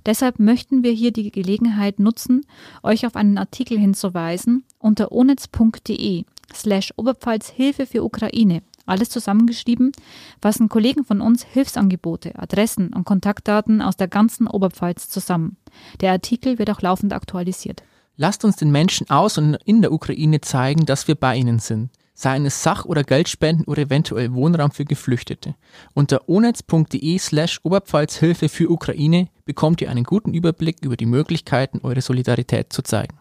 [0.05, 2.45] Deshalb möchten wir hier die Gelegenheit nutzen,
[2.83, 9.93] euch auf einen Artikel hinzuweisen unter onetz.de slash Oberpfalz Hilfe für Ukraine alles zusammengeschrieben,
[10.41, 15.57] fassen Kollegen von uns Hilfsangebote, Adressen und Kontaktdaten aus der ganzen Oberpfalz zusammen.
[16.01, 17.83] Der Artikel wird auch laufend aktualisiert.
[18.17, 21.91] Lasst uns den Menschen aus und in der Ukraine zeigen, dass wir bei ihnen sind.
[22.15, 25.55] Seien es Sach- oder Geldspenden oder eventuell Wohnraum für Geflüchtete.
[25.95, 32.03] Unter onetz.de slash Oberpfalzhilfe für Ukraine bekommt ihr einen guten Überblick über die Möglichkeiten, eure
[32.03, 33.17] Solidarität zu zeigen.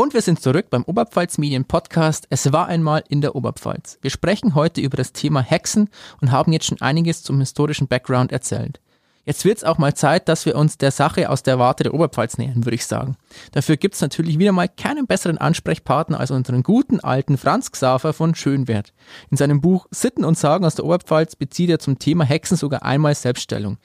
[0.00, 2.26] Und wir sind zurück beim Oberpfalz Medien Podcast.
[2.30, 3.98] Es war einmal in der Oberpfalz.
[4.00, 5.90] Wir sprechen heute über das Thema Hexen
[6.22, 8.80] und haben jetzt schon einiges zum historischen Background erzählt.
[9.26, 11.92] Jetzt wird es auch mal Zeit, dass wir uns der Sache aus der Warte der
[11.92, 13.16] Oberpfalz nähern, würde ich sagen.
[13.52, 18.14] Dafür gibt es natürlich wieder mal keinen besseren Ansprechpartner als unseren guten alten Franz Xaver
[18.14, 18.94] von Schönwert.
[19.30, 22.84] In seinem Buch Sitten und Sagen aus der Oberpfalz bezieht er zum Thema Hexen sogar
[22.84, 23.76] einmal Selbststellung.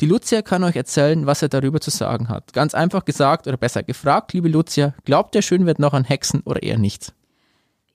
[0.00, 2.52] Die Lucia kann euch erzählen, was er darüber zu sagen hat.
[2.52, 6.62] Ganz einfach gesagt oder besser gefragt, liebe Lucia, glaubt der Schönwert noch an Hexen oder
[6.62, 7.14] eher nicht?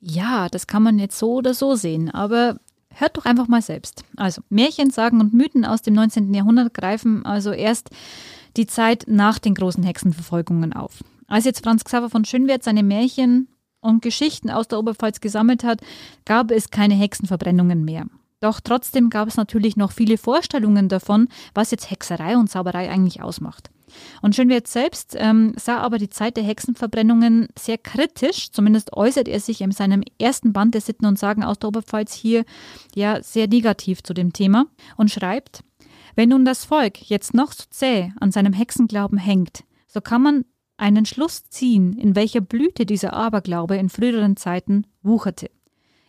[0.02, 2.58] Ja, das kann man jetzt so oder so sehen, aber
[2.96, 4.06] Hört doch einfach mal selbst.
[4.16, 6.34] Also Märchen, Sagen und Mythen aus dem 19.
[6.34, 7.90] Jahrhundert greifen also erst
[8.56, 11.04] die Zeit nach den großen Hexenverfolgungen auf.
[11.28, 13.48] Als jetzt Franz Xaver von Schönwert seine Märchen
[13.82, 15.82] und Geschichten aus der Oberpfalz gesammelt hat,
[16.26, 18.06] gab es keine Hexenverbrennungen mehr.
[18.44, 23.22] Doch trotzdem gab es natürlich noch viele Vorstellungen davon, was jetzt Hexerei und Zauberei eigentlich
[23.22, 23.70] ausmacht.
[24.22, 29.40] Und Schönwert selbst ähm, sah aber die Zeit der Hexenverbrennungen sehr kritisch, zumindest äußert er
[29.40, 32.44] sich in seinem ersten Band der Sitten und Sagen aus der Oberpfalz hier
[32.94, 34.66] ja sehr negativ zu dem Thema
[34.98, 35.64] und schreibt,
[36.18, 40.44] wenn nun das Volk jetzt noch so zäh an seinem Hexenglauben hängt, so kann man
[40.76, 45.50] einen Schluss ziehen, in welcher Blüte dieser Aberglaube in früheren Zeiten wucherte.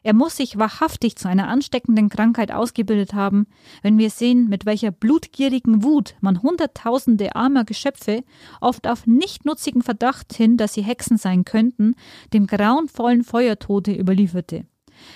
[0.05, 3.47] Er muss sich wahrhaftig zu einer ansteckenden Krankheit ausgebildet haben,
[3.81, 8.23] wenn wir sehen, mit welcher blutgierigen Wut man Hunderttausende armer Geschöpfe,
[8.61, 11.95] oft auf nichtnutzigen Verdacht hin, dass sie Hexen sein könnten,
[12.35, 14.67] dem grauenvollen Feuertode überlieferte.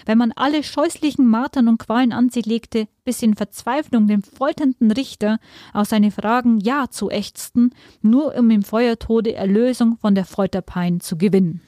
[0.06, 4.90] Wenn man alle scheußlichen Martern und Qualen an sie legte, bis in Verzweiflung dem folternden
[4.90, 5.38] Richter
[5.74, 11.18] aus seine Fragen Ja zu ächzten, nur um im Feuertode Erlösung von der Folterpein zu
[11.18, 11.60] gewinnen.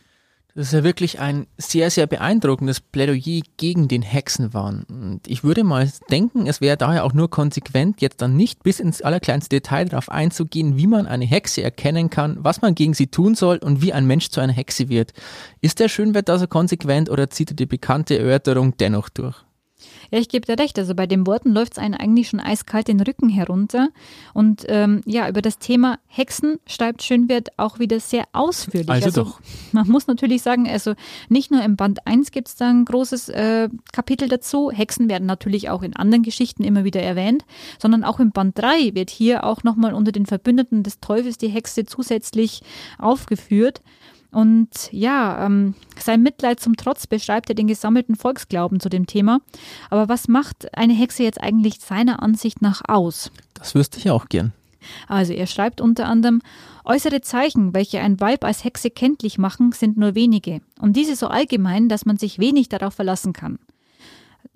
[0.54, 4.84] Das ist ja wirklich ein sehr, sehr beeindruckendes Plädoyer gegen den Hexenwahn.
[4.88, 8.80] Und ich würde mal denken, es wäre daher auch nur konsequent, jetzt dann nicht bis
[8.80, 13.06] ins allerkleinste Detail darauf einzugehen, wie man eine Hexe erkennen kann, was man gegen sie
[13.06, 15.12] tun soll und wie ein Mensch zu einer Hexe wird.
[15.60, 19.44] Ist der Schönwert da so konsequent oder zieht er die bekannte Erörterung dennoch durch?
[20.10, 20.78] Ja, ich gebe dir recht.
[20.78, 23.88] Also bei den Worten läuft es einen eigentlich schon eiskalt den Rücken herunter.
[24.34, 28.90] Und ähm, ja, über das Thema Hexen schreibt Schönwert auch wieder sehr ausführlich.
[28.90, 29.40] Also, also doch.
[29.72, 30.94] Man muss natürlich sagen, also
[31.28, 34.70] nicht nur im Band 1 gibt es da ein großes äh, Kapitel dazu.
[34.70, 37.44] Hexen werden natürlich auch in anderen Geschichten immer wieder erwähnt,
[37.78, 41.48] sondern auch im Band 3 wird hier auch nochmal unter den Verbündeten des Teufels die
[41.48, 42.62] Hexe zusätzlich
[42.98, 43.80] aufgeführt.
[44.32, 49.40] Und ja, ähm, sein Mitleid zum Trotz beschreibt er den gesammelten Volksglauben zu dem Thema.
[49.90, 53.32] Aber was macht eine Hexe jetzt eigentlich seiner Ansicht nach aus?
[53.54, 54.52] Das wüsste ich auch gern.
[55.08, 56.40] Also er schreibt unter anderem,
[56.84, 61.28] äußere Zeichen, welche ein Weib als Hexe kenntlich machen, sind nur wenige, und diese so
[61.28, 63.58] allgemein, dass man sich wenig darauf verlassen kann.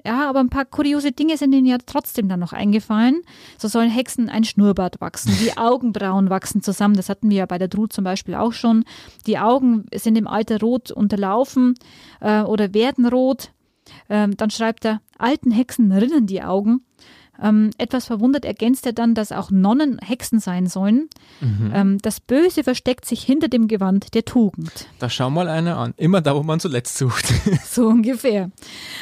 [0.06, 3.22] Ja, aber ein paar kuriose Dinge sind ihnen ja trotzdem dann noch eingefallen.
[3.58, 6.94] So sollen Hexen ein Schnurrbart wachsen, die Augenbrauen wachsen zusammen.
[6.94, 8.84] Das hatten wir ja bei der Drut zum Beispiel auch schon.
[9.26, 11.74] Die Augen sind im Alter rot unterlaufen
[12.20, 13.52] äh, oder werden rot.
[14.10, 16.84] Ähm, dann schreibt er, alten Hexen rinnen die Augen.
[17.42, 21.08] Ähm, etwas verwundert ergänzt er dann, dass auch Nonnen Hexen sein sollen.
[21.40, 21.72] Mhm.
[21.74, 24.86] Ähm, das Böse versteckt sich hinter dem Gewand der Tugend.
[24.98, 25.94] Da schau mal einer an.
[25.96, 27.26] Immer da, wo man zuletzt sucht.
[27.64, 28.50] so ungefähr.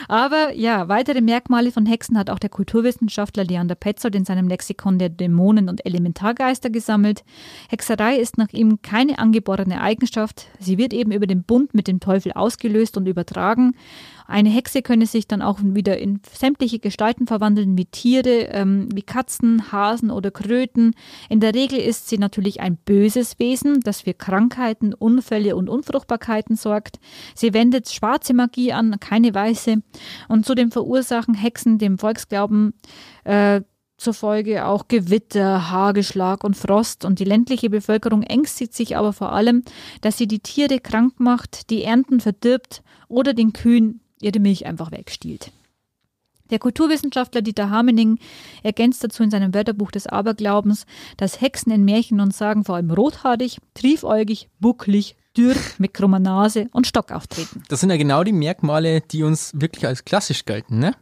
[0.08, 4.98] Aber ja, weitere Merkmale von Hexen hat auch der Kulturwissenschaftler Leander Petzold in seinem Lexikon
[4.98, 7.24] der Dämonen und Elementargeister gesammelt.
[7.68, 10.46] Hexerei ist nach ihm keine angeborene Eigenschaft.
[10.58, 13.74] Sie wird eben über den Bund mit dem Teufel ausgelöst und übertragen.
[14.26, 19.02] Eine Hexe könne sich dann auch wieder in sämtliche Gestalten verwandeln, wie Tiere, ähm, wie
[19.02, 20.94] Katzen, Hasen oder Kröten.
[21.28, 26.56] In der Regel ist sie natürlich ein böses Wesen, das für Krankheiten, Unfälle und Unfruchtbarkeiten
[26.56, 26.98] sorgt.
[27.34, 29.82] Sie wendet schwarze Magie an, keine weiße.
[30.28, 32.74] Und zudem verursachen Hexen dem Volksglauben
[33.24, 33.62] äh,
[34.02, 37.04] zur Folge auch Gewitter, Hagelschlag und Frost.
[37.04, 39.62] Und die ländliche Bevölkerung ängstigt sich aber vor allem,
[40.00, 44.92] dass sie die Tiere krank macht, die Ernten verdirbt oder den Kühen ihre Milch einfach
[44.92, 45.52] wegstiehlt.
[46.50, 48.18] Der Kulturwissenschaftler Dieter Hamening
[48.62, 50.84] ergänzt dazu in seinem Wörterbuch des Aberglaubens,
[51.16, 56.68] dass Hexen in Märchen und Sagen vor allem rothaarig, triefäugig, bucklig, dürr, mit krummer Nase
[56.72, 57.62] und Stock auftreten.
[57.68, 60.94] Das sind ja genau die Merkmale, die uns wirklich als klassisch gelten, ne?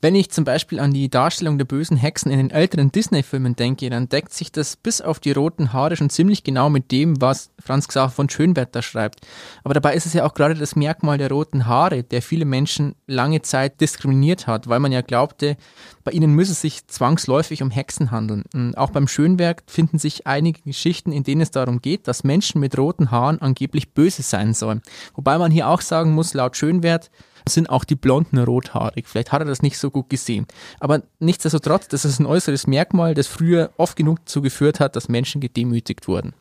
[0.00, 3.90] Wenn ich zum Beispiel an die Darstellung der bösen Hexen in den älteren Disney-Filmen denke,
[3.90, 7.50] dann deckt sich das bis auf die roten Haare schon ziemlich genau mit dem, was
[7.58, 9.26] Franz Xaver von Schönberg da schreibt.
[9.64, 12.94] Aber dabei ist es ja auch gerade das Merkmal der roten Haare, der viele Menschen
[13.08, 15.56] lange Zeit diskriminiert hat, weil man ja glaubte,
[16.04, 18.44] bei ihnen müsse es sich zwangsläufig um Hexen handeln.
[18.54, 22.60] Und auch beim Schönberg finden sich einige Geschichten, in denen es darum geht, dass Menschen
[22.60, 24.80] mit roten Haaren angeblich böse sein sollen.
[25.14, 27.10] Wobei man hier auch sagen muss, laut Schönwert,
[27.48, 29.06] sind auch die Blonden rothaarig.
[29.06, 30.46] Vielleicht hat er das nicht so gut gesehen.
[30.80, 35.08] Aber nichtsdestotrotz, das ist ein äußeres Merkmal, das früher oft genug dazu geführt hat, dass
[35.08, 36.34] Menschen gedemütigt wurden.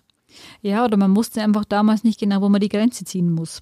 [0.62, 3.62] Ja, oder man wusste einfach damals nicht genau, wo man die Grenze ziehen muss.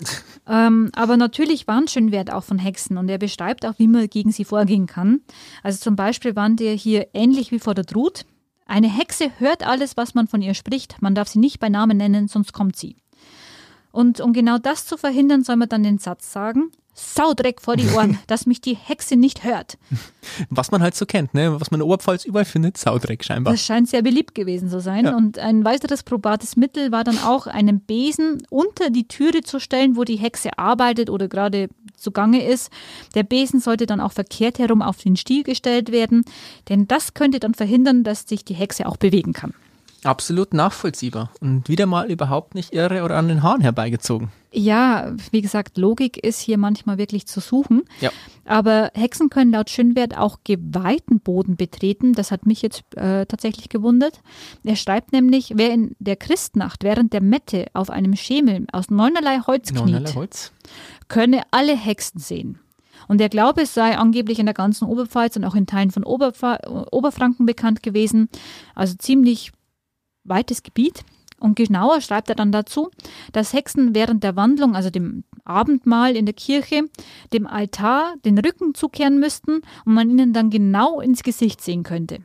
[0.48, 4.32] ähm, aber natürlich warnt Schönwert auch von Hexen und er beschreibt auch, wie man gegen
[4.32, 5.20] sie vorgehen kann.
[5.62, 8.24] Also zum Beispiel warnt er hier ähnlich wie vor der Drut.
[8.66, 11.00] Eine Hexe hört alles, was man von ihr spricht.
[11.00, 12.96] Man darf sie nicht bei Namen nennen, sonst kommt sie.
[13.90, 17.88] Und um genau das zu verhindern, soll man dann den Satz sagen, Saudreck vor die
[17.88, 19.78] Ohren, dass mich die Hexe nicht hört.
[20.50, 21.60] Was man halt so kennt, ne?
[21.60, 23.52] was man in Oberpfalz überall findet, Saudreck scheinbar.
[23.54, 25.06] Das scheint sehr beliebt gewesen zu sein.
[25.06, 25.16] Ja.
[25.16, 29.96] Und ein weiteres probates Mittel war dann auch, einen Besen unter die Türe zu stellen,
[29.96, 32.70] wo die Hexe arbeitet oder gerade zugange ist.
[33.14, 36.24] Der Besen sollte dann auch verkehrt herum auf den Stiel gestellt werden,
[36.68, 39.54] denn das könnte dann verhindern, dass sich die Hexe auch bewegen kann.
[40.04, 44.30] Absolut nachvollziehbar und wieder mal überhaupt nicht irre oder an den Haaren herbeigezogen.
[44.52, 47.82] Ja, wie gesagt, Logik ist hier manchmal wirklich zu suchen.
[48.00, 48.10] Ja.
[48.44, 52.12] Aber Hexen können laut Schönwert auch geweihten Boden betreten.
[52.12, 54.20] Das hat mich jetzt äh, tatsächlich gewundert.
[54.64, 59.38] Er schreibt nämlich, wer in der Christnacht während der Mette auf einem Schemel aus neunerlei
[59.46, 60.52] Holz kniet, neunerlei Holz.
[61.08, 62.58] könne alle Hexen sehen.
[63.08, 66.58] Und der Glaube sei angeblich in der ganzen Oberpfalz und auch in Teilen von Oberfa
[66.90, 68.28] Oberfranken bekannt gewesen.
[68.74, 69.52] Also ziemlich
[70.24, 71.04] weites Gebiet.
[71.40, 72.90] Und genauer schreibt er dann dazu,
[73.32, 76.84] dass Hexen während der Wandlung, also dem Abendmahl in der Kirche,
[77.32, 82.20] dem Altar den Rücken zukehren müssten und man ihnen dann genau ins Gesicht sehen könnte.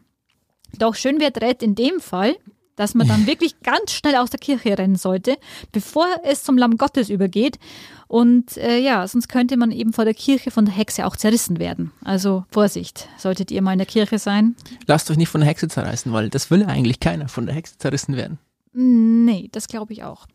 [0.77, 2.35] Doch Schönwert rät in dem Fall,
[2.77, 5.35] dass man dann wirklich ganz schnell aus der Kirche rennen sollte,
[5.73, 7.59] bevor es zum Lamm Gottes übergeht.
[8.07, 11.59] Und äh, ja, sonst könnte man eben vor der Kirche von der Hexe auch zerrissen
[11.59, 11.91] werden.
[12.05, 14.55] Also Vorsicht, solltet ihr mal in der Kirche sein.
[14.85, 17.77] Lasst euch nicht von der Hexe zerreißen, weil das will eigentlich keiner von der Hexe
[17.77, 18.39] zerrissen werden.
[18.73, 20.27] Nee, das glaube ich auch.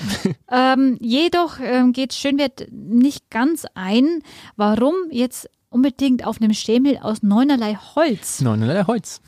[0.50, 4.22] ähm, jedoch ähm, geht Schönwert nicht ganz ein,
[4.56, 8.40] warum jetzt unbedingt auf einem Schemel aus neunerlei Holz.
[8.40, 9.20] Neunerlei Holz.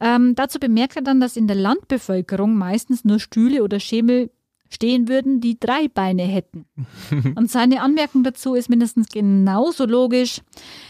[0.00, 4.30] Ähm, dazu bemerkt er dann, dass in der Landbevölkerung meistens nur Stühle oder Schemel
[4.70, 6.66] stehen würden, die drei Beine hätten.
[7.36, 10.42] Und seine Anmerkung dazu ist mindestens genauso logisch.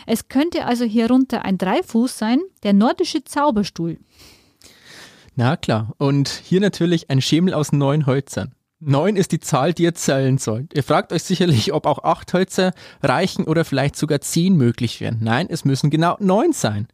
[0.07, 3.99] Es könnte also hierunter ein Dreifuß sein, der nordische Zauberstuhl.
[5.37, 5.95] Na klar.
[5.99, 8.53] Und hier natürlich ein Schemel aus neun Hölzern.
[8.81, 10.75] Neun ist die Zahl, die ihr zählen sollt.
[10.75, 15.19] Ihr fragt euch sicherlich, ob auch acht Hölzer reichen oder vielleicht sogar zehn möglich wären.
[15.21, 16.87] Nein, es müssen genau neun sein.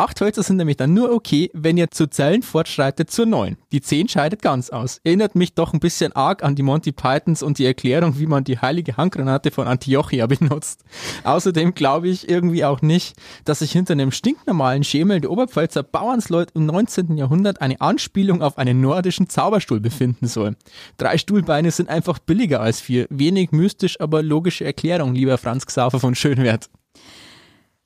[0.00, 3.58] Acht Hölzer sind nämlich dann nur okay, wenn ihr zu Zellen fortschreitet zur neun.
[3.70, 4.98] Die zehn scheidet ganz aus.
[5.04, 8.42] Erinnert mich doch ein bisschen arg an die Monty Pythons und die Erklärung, wie man
[8.42, 10.84] die heilige Handgranate von Antiochia benutzt.
[11.24, 16.52] Außerdem glaube ich irgendwie auch nicht, dass sich hinter einem stinknormalen Schemel der Oberpfälzer Bauernsleut
[16.54, 17.18] im 19.
[17.18, 20.56] Jahrhundert eine Anspielung auf einen nordischen Zauberstuhl befinden soll.
[20.96, 23.06] Drei Stuhlbeine sind einfach billiger als vier.
[23.10, 26.70] Wenig mystisch, aber logische Erklärung, lieber Franz Xaver von Schönwert.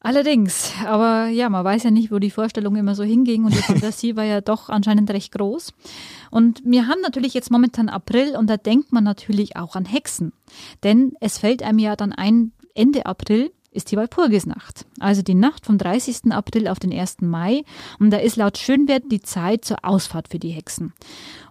[0.04, 3.62] Allerdings, aber ja, man weiß ja nicht, wo die Vorstellung immer so hinging und die
[3.62, 5.72] Fantasie war ja doch anscheinend recht groß.
[6.30, 10.34] Und wir haben natürlich jetzt momentan April und da denkt man natürlich auch an Hexen.
[10.82, 15.66] Denn es fällt einem ja dann ein, Ende April ist die Walpurgisnacht, also die Nacht
[15.66, 16.32] vom 30.
[16.32, 17.20] April auf den 1.
[17.20, 17.64] Mai.
[17.98, 20.92] Und da ist laut Schönwert die Zeit zur Ausfahrt für die Hexen.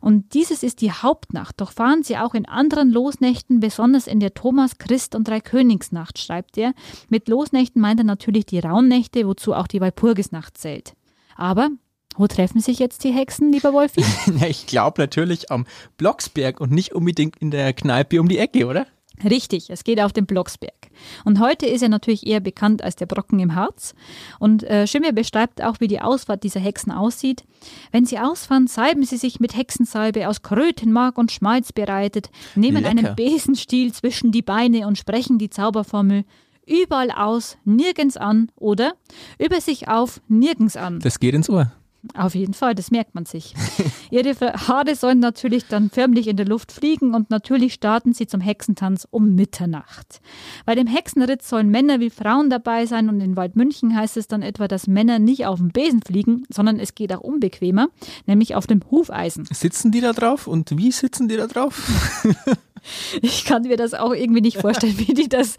[0.01, 4.33] Und dieses ist die Hauptnacht, doch fahren sie auch in anderen Losnächten, besonders in der
[4.33, 6.73] Thomas-, Christ- und Dreikönigsnacht, schreibt er.
[7.09, 10.93] Mit Losnächten meint er natürlich die Rauhnächte, wozu auch die Walpurgisnacht zählt.
[11.35, 11.69] Aber
[12.15, 14.03] wo treffen sich jetzt die Hexen, lieber Wolfi?
[14.47, 15.65] ich glaube natürlich am
[15.97, 18.85] Blocksberg und nicht unbedingt in der Kneipe um die Ecke, oder?
[19.23, 20.82] Richtig, es geht auf den Blocksberg.
[21.25, 23.95] Und heute ist er natürlich eher bekannt als der Brocken im Harz.
[24.39, 27.43] Und äh, Schimmel beschreibt auch, wie die Ausfahrt dieser Hexen aussieht.
[27.91, 32.89] Wenn sie ausfahren, salben sie sich mit Hexensalbe aus Krötenmark und Schmalz bereitet, nehmen Lecker.
[32.89, 36.25] einen Besenstiel zwischen die Beine und sprechen die Zauberformel
[36.65, 38.93] überall aus, nirgends an oder
[39.37, 40.99] über sich auf, nirgends an.
[40.99, 41.71] Das geht ins Ohr.
[42.15, 43.53] Auf jeden Fall, das merkt man sich.
[44.11, 48.41] Ihre Haare sollen natürlich dann förmlich in der Luft fliegen und natürlich starten sie zum
[48.41, 50.19] Hexentanz um Mitternacht.
[50.65, 54.41] Bei dem Hexenritt sollen Männer wie Frauen dabei sein und in Waldmünchen heißt es dann
[54.41, 57.87] etwa, dass Männer nicht auf dem Besen fliegen, sondern es geht auch unbequemer,
[58.25, 59.45] nämlich auf dem Hufeisen.
[59.49, 61.89] Sitzen die da drauf und wie sitzen die da drauf?
[63.21, 65.55] ich kann mir das auch irgendwie nicht vorstellen, wie die das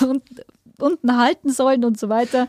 [0.00, 0.12] da
[0.78, 2.48] unten halten sollen und so weiter.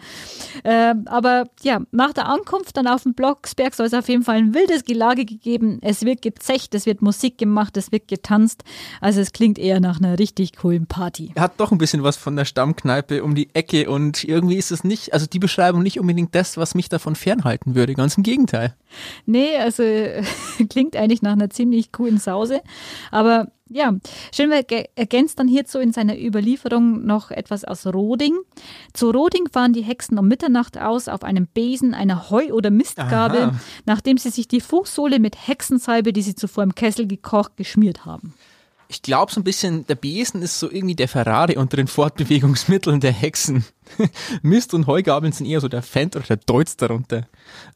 [0.63, 4.37] Ähm, aber ja, nach der Ankunft dann auf dem Blocksberg soll es auf jeden Fall
[4.37, 5.79] ein wildes Gelage gegeben.
[5.81, 8.63] Es wird gezecht, es wird Musik gemacht, es wird getanzt.
[9.01, 11.31] Also es klingt eher nach einer richtig coolen Party.
[11.35, 14.71] Er hat doch ein bisschen was von der Stammkneipe um die Ecke und irgendwie ist
[14.71, 17.93] es nicht, also die Beschreibung nicht unbedingt das, was mich davon fernhalten würde.
[17.93, 18.75] Ganz im Gegenteil.
[19.25, 19.83] Nee, also
[20.69, 22.61] klingt eigentlich nach einer ziemlich coolen Sause.
[23.11, 23.95] Aber ja,
[24.33, 28.37] Schönberg ergänzt dann hierzu in seiner Überlieferung noch etwas aus Roding.
[28.93, 33.41] Zu Roding fahren die Hexen um Mitternacht aus auf einem Besen, einer Heu- oder Mistgabel,
[33.41, 33.59] Aha.
[33.85, 38.33] nachdem sie sich die Fußsohle mit Hexensalbe, die sie zuvor im Kessel gekocht, geschmiert haben
[38.87, 42.99] ich glaube so ein bisschen, der Besen ist so irgendwie der Ferrari unter den Fortbewegungsmitteln
[42.99, 43.65] der Hexen.
[44.41, 47.27] Mist und Heugabeln sind eher so der Fendt oder der Deutz darunter.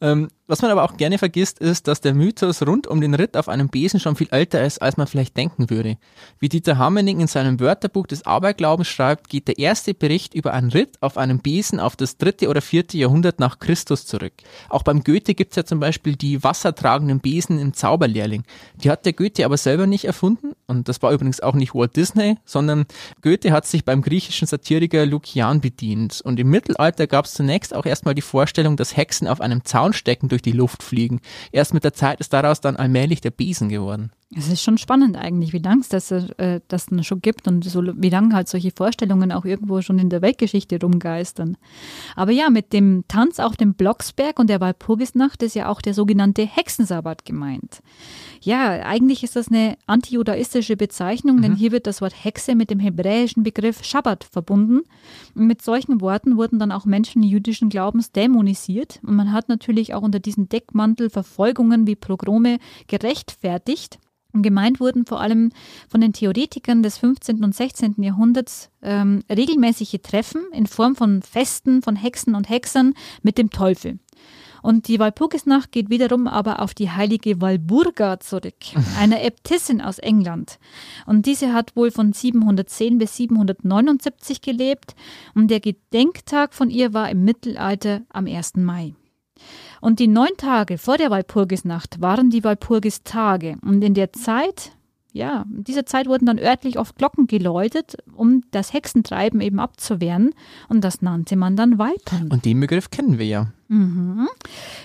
[0.02, 3.38] Ähm, was man aber auch gerne vergisst, ist, dass der Mythos rund um den Ritt
[3.38, 5.98] auf einem Besen schon viel älter ist, als man vielleicht denken würde.
[6.40, 10.72] Wie Dieter Hammening in seinem Wörterbuch des Aberglaubens schreibt, geht der erste Bericht über einen
[10.72, 14.34] Ritt auf einem Besen auf das dritte oder vierte Jahrhundert nach Christus zurück.
[14.70, 18.44] Auch beim Goethe gibt es ja zum Beispiel die wassertragenden Besen im Zauberlehrling.
[18.84, 21.96] Die hat der Goethe aber selber nicht erfunden und das war übrigens auch nicht Walt
[21.96, 22.86] Disney, sondern
[23.22, 25.99] Goethe hat sich beim griechischen Satiriker Lukian bedient.
[26.24, 29.94] Und im Mittelalter gab es zunächst auch erstmal die Vorstellung, dass Hexen auf einem Zaun
[29.94, 31.22] stecken durch die Luft fliegen.
[31.52, 34.12] Erst mit der Zeit ist daraus dann allmählich der Besen geworden.
[34.36, 37.82] Es ist schon spannend eigentlich, wie lange es das, äh, das schon gibt und so,
[37.96, 41.58] wie lange halt solche Vorstellungen auch irgendwo schon in der Weltgeschichte rumgeistern.
[42.16, 45.96] Aber ja, mit dem Tanz auf dem Blocksberg und der Walpurgisnacht ist ja auch der
[45.96, 47.82] sogenannte Hexensabbat gemeint.
[48.40, 51.42] Ja, eigentlich ist das eine antijudaistische Bezeichnung, mhm.
[51.42, 54.82] denn hier wird das Wort Hexe mit dem hebräischen Begriff Schabbat verbunden.
[55.34, 59.96] Und mit solchen Worten wurden dann auch Menschen jüdischen Glaubens dämonisiert und man hat natürlich
[59.96, 63.98] auch unter diesem Deckmantel Verfolgungen wie Progrome gerechtfertigt.
[64.32, 65.52] Und gemeint wurden vor allem
[65.88, 67.44] von den Theoretikern des 15.
[67.44, 67.96] und 16.
[68.04, 73.98] Jahrhunderts ähm, regelmäßige Treffen in Form von Festen von Hexen und Hexern mit dem Teufel.
[74.62, 78.56] Und die Walpurgisnacht geht wiederum aber auf die heilige Walburga zurück,
[79.00, 80.60] eine Äbtissin aus England.
[81.06, 84.96] Und diese hat wohl von 710 bis 779 gelebt
[85.34, 88.58] und der Gedenktag von ihr war im Mittelalter am 1.
[88.58, 88.94] Mai.
[89.82, 93.58] Und die neun Tage vor der Walpurgisnacht waren die Walpurgistage.
[93.62, 94.72] Und in der Zeit,
[95.12, 100.36] ja, in dieser Zeit wurden dann örtlich oft Glocken geläutet, um das Hexentreiben eben abzuwehren.
[100.68, 102.30] Und das nannte man dann Walpern.
[102.32, 103.48] Und den Begriff kennen wir ja.
[103.70, 104.28] Mhm.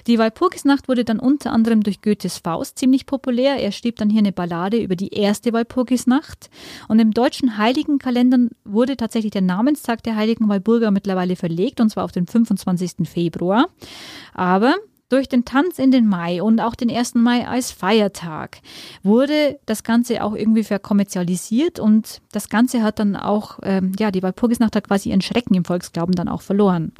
[0.06, 3.56] Die Walpurgisnacht wurde dann unter anderem durch Goethes Faust ziemlich populär.
[3.56, 6.50] Er schrieb dann hier eine Ballade über die erste Walpurgisnacht.
[6.88, 12.04] Und im deutschen Heiligenkalender wurde tatsächlich der Namenstag der heiligen Walburga mittlerweile verlegt, und zwar
[12.04, 13.08] auf den 25.
[13.08, 13.68] Februar.
[14.32, 14.74] Aber
[15.08, 17.14] durch den Tanz in den Mai und auch den 1.
[17.16, 18.58] Mai als Feiertag
[19.02, 24.22] wurde das Ganze auch irgendwie verkommerzialisiert und das Ganze hat dann auch, ähm, ja, die
[24.22, 26.92] Walpurgisnacht hat quasi ihren Schrecken im Volksglauben dann auch verloren.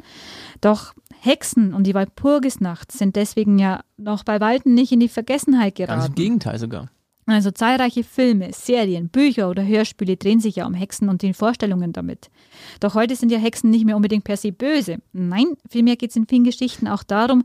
[0.61, 5.75] Doch Hexen und die Walpurgisnacht sind deswegen ja noch bei Weitem nicht in die Vergessenheit
[5.75, 5.99] geraten.
[5.99, 6.89] Ganz im Gegenteil sogar.
[7.27, 11.91] Also zahlreiche Filme, Serien, Bücher oder Hörspiele drehen sich ja um Hexen und den Vorstellungen
[11.91, 12.29] damit.
[12.79, 14.99] Doch heute sind ja Hexen nicht mehr unbedingt per se böse.
[15.11, 17.43] Nein, vielmehr geht es in vielen Geschichten auch darum,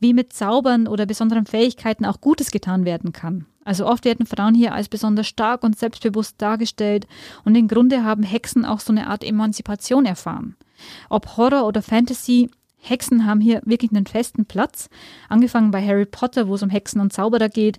[0.00, 3.44] wie mit Zaubern oder besonderen Fähigkeiten auch Gutes getan werden kann.
[3.66, 7.06] Also oft werden Frauen hier als besonders stark und selbstbewusst dargestellt
[7.44, 10.56] und im Grunde haben Hexen auch so eine Art Emanzipation erfahren.
[11.10, 12.48] Ob Horror oder Fantasy,
[12.78, 14.88] Hexen haben hier wirklich einen festen Platz.
[15.28, 17.78] Angefangen bei Harry Potter, wo es um Hexen und Zauberer geht,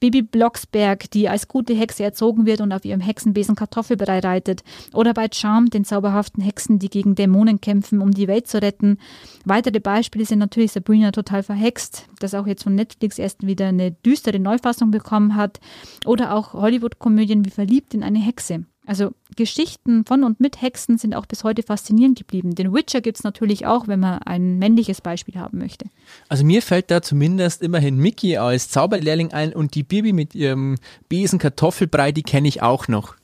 [0.00, 4.62] Bibi Blocksberg, die als gute Hexe erzogen wird und auf ihrem Hexenbesen Kartoffelbrei reitet.
[4.94, 8.98] Oder bei Charm, den zauberhaften Hexen, die gegen Dämonen kämpfen, um die Welt zu retten.
[9.44, 13.92] Weitere Beispiele sind natürlich Sabrina total verhext, das auch jetzt von Netflix erst wieder eine
[13.92, 15.60] düstere Neufassung bekommen hat.
[16.06, 18.64] Oder auch Hollywood-Komödien wie Verliebt in eine Hexe.
[18.86, 22.54] Also Geschichten von und mit Hexen sind auch bis heute faszinierend geblieben.
[22.54, 25.86] Den Witcher gibt es natürlich auch, wenn man ein männliches Beispiel haben möchte.
[26.28, 30.76] Also mir fällt da zumindest immerhin Mickey als Zauberlehrling ein und die Bibi mit ihrem
[31.08, 33.16] Besen Kartoffelbrei, die kenne ich auch noch.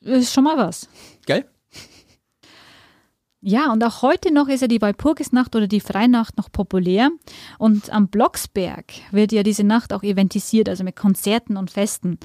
[0.00, 0.88] Ist schon mal was.
[1.26, 1.46] Gell?
[3.46, 7.10] Ja, und auch heute noch ist ja die Walpurgisnacht oder die Freinacht noch populär.
[7.58, 12.18] Und am Blocksberg wird ja diese Nacht auch eventisiert, also mit Konzerten und Festen.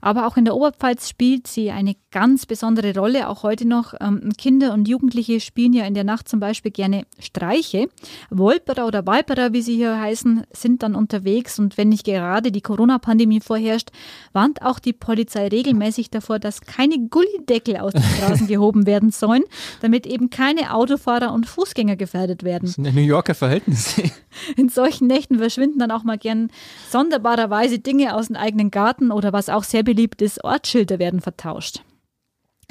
[0.00, 3.92] Aber auch in der Oberpfalz spielt sie eine ganz besondere Rolle, auch heute noch.
[4.00, 7.88] Ähm, Kinder und Jugendliche spielen ja in der Nacht zum Beispiel gerne Streiche.
[8.30, 11.58] Wolperer oder Walperer, wie sie hier heißen, sind dann unterwegs.
[11.58, 13.90] Und wenn nicht gerade die Corona-Pandemie vorherrscht,
[14.32, 19.44] warnt auch die Polizei regelmäßig davor, dass keine Gullideckel aus den Straßen gehoben werden sollen,
[19.82, 22.66] damit eben keine Autofahrer und Fußgänger gefährdet werden.
[22.66, 24.02] Das sind ja New Yorker Verhältnisse.
[24.56, 26.50] In solchen Nächten verschwinden dann auch mal gern
[26.90, 31.82] sonderbarerweise Dinge aus dem eigenen Garten oder was auch sehr beliebt ist, Ortsschilder werden vertauscht.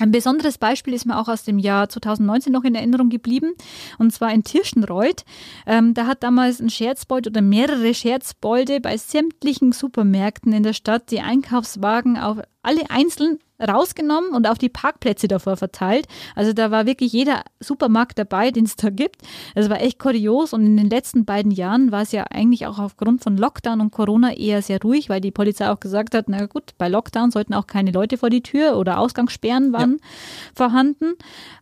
[0.01, 3.53] Ein besonderes Beispiel ist mir auch aus dem Jahr 2019 noch in Erinnerung geblieben,
[3.99, 5.25] und zwar in Tirschenreuth.
[5.67, 11.11] Ähm, da hat damals ein Scherzbold oder mehrere Scherzbolde bei sämtlichen Supermärkten in der Stadt
[11.11, 16.07] die Einkaufswagen auf alle einzeln rausgenommen und auf die Parkplätze davor verteilt.
[16.35, 19.21] Also da war wirklich jeder Supermarkt dabei, den es da gibt.
[19.55, 22.79] Das war echt kurios und in den letzten beiden Jahren war es ja eigentlich auch
[22.79, 26.45] aufgrund von Lockdown und Corona eher sehr ruhig, weil die Polizei auch gesagt hat, na
[26.45, 30.07] gut, bei Lockdown sollten auch keine Leute vor die Tür oder Ausgangssperren waren ja.
[30.55, 31.13] vorhanden.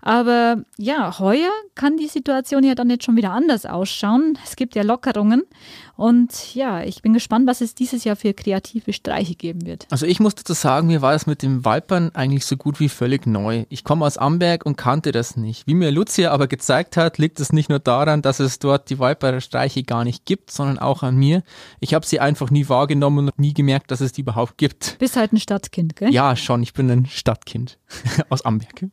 [0.02, 4.38] Aber ja, heuer kann die Situation ja dann jetzt schon wieder anders ausschauen.
[4.46, 5.44] Es gibt ja Lockerungen
[6.00, 9.86] und ja, ich bin gespannt, was es dieses Jahr für kreative Streiche geben wird.
[9.90, 12.90] Also ich muss dazu sagen, mir war das mit dem Walpern eigentlich so gut wie
[12.90, 13.66] völlig neu.
[13.70, 15.66] Ich komme aus Amberg und kannte das nicht.
[15.68, 19.00] Wie mir Lucia aber gezeigt hat, liegt es nicht nur daran, dass es dort die
[19.00, 21.44] Walperer Streiche gar nicht gibt, sondern auch an mir.
[21.80, 24.98] Ich habe sie einfach nie wahrgenommen und nie gemerkt, dass es die überhaupt gibt.
[25.00, 26.12] Bist halt ein Stadtkind, gell?
[26.12, 26.64] Ja, schon.
[26.64, 27.78] Ich bin ein Stadtkind
[28.30, 28.86] aus Amberg.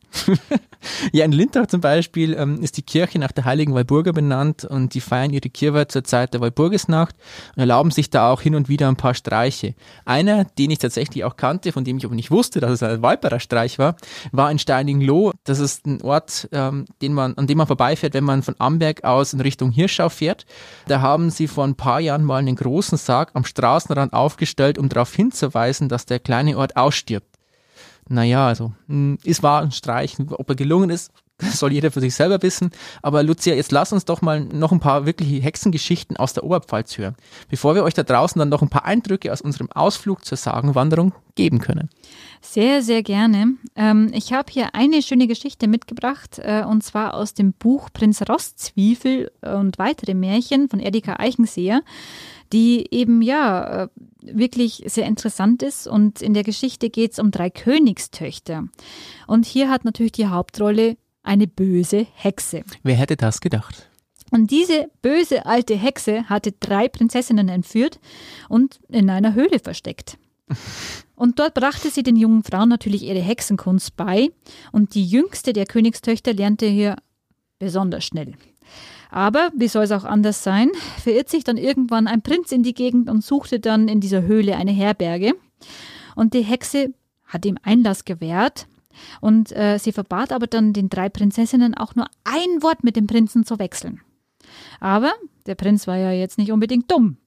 [1.11, 4.93] ja, in Lindach zum Beispiel ähm, ist die Kirche nach der heiligen Walburga benannt und
[4.93, 7.15] die feiern ihre Kirche zur Zeit der Walburgisnacht
[7.55, 9.75] und erlauben sich da auch hin und wieder ein paar Streiche.
[10.05, 13.01] Einer, den ich tatsächlich auch kannte, von dem ich aber nicht wusste, dass es ein
[13.01, 13.95] Walperer Streich war,
[14.31, 15.33] war in Steiningloh.
[15.43, 19.03] Das ist ein Ort, ähm, den man, an dem man vorbeifährt, wenn man von Amberg
[19.03, 20.45] aus in Richtung Hirschau fährt.
[20.87, 24.89] Da haben sie vor ein paar Jahren mal einen großen Sarg am Straßenrand aufgestellt, um
[24.89, 27.36] darauf hinzuweisen, dass der kleine Ort ausstirbt.
[28.09, 30.17] Naja, also, hm, es war ein Streich.
[30.31, 32.71] Ob er gelungen ist, soll jeder für sich selber wissen.
[33.01, 36.97] Aber Lucia, jetzt lass uns doch mal noch ein paar wirkliche Hexengeschichten aus der Oberpfalz
[36.97, 37.15] hören,
[37.49, 41.13] bevor wir euch da draußen dann noch ein paar Eindrücke aus unserem Ausflug zur Sagenwanderung
[41.35, 41.89] geben können.
[42.41, 43.55] Sehr, sehr gerne.
[43.75, 48.21] Ähm, ich habe hier eine schöne Geschichte mitgebracht, äh, und zwar aus dem Buch Prinz
[48.27, 51.81] Rostzwiefel und weitere Märchen von Erika Eichenseher,
[52.53, 53.87] die eben ja äh,
[54.21, 55.87] wirklich sehr interessant ist.
[55.87, 58.65] Und in der Geschichte geht es um drei Königstöchter.
[59.27, 62.63] Und hier hat natürlich die Hauptrolle eine böse Hexe.
[62.83, 63.89] Wer hätte das gedacht?
[64.31, 67.99] Und diese böse alte Hexe hatte drei Prinzessinnen entführt
[68.49, 70.17] und in einer Höhle versteckt.
[71.15, 74.29] Und dort brachte sie den jungen Frauen natürlich ihre Hexenkunst bei.
[74.71, 76.95] Und die jüngste der Königstöchter lernte hier
[77.57, 78.35] besonders schnell.
[79.09, 80.69] Aber, wie soll es auch anders sein,
[81.01, 84.55] verirrt sich dann irgendwann ein Prinz in die Gegend und suchte dann in dieser Höhle
[84.55, 85.33] eine Herberge.
[86.15, 86.93] Und die Hexe
[87.25, 88.67] hat ihm Einlass gewährt,
[89.21, 93.07] und äh, sie verbat aber dann den drei Prinzessinnen auch nur ein Wort mit dem
[93.07, 94.01] Prinzen zu wechseln.
[94.79, 95.11] Aber
[95.45, 97.17] der Prinz war ja jetzt nicht unbedingt dumm.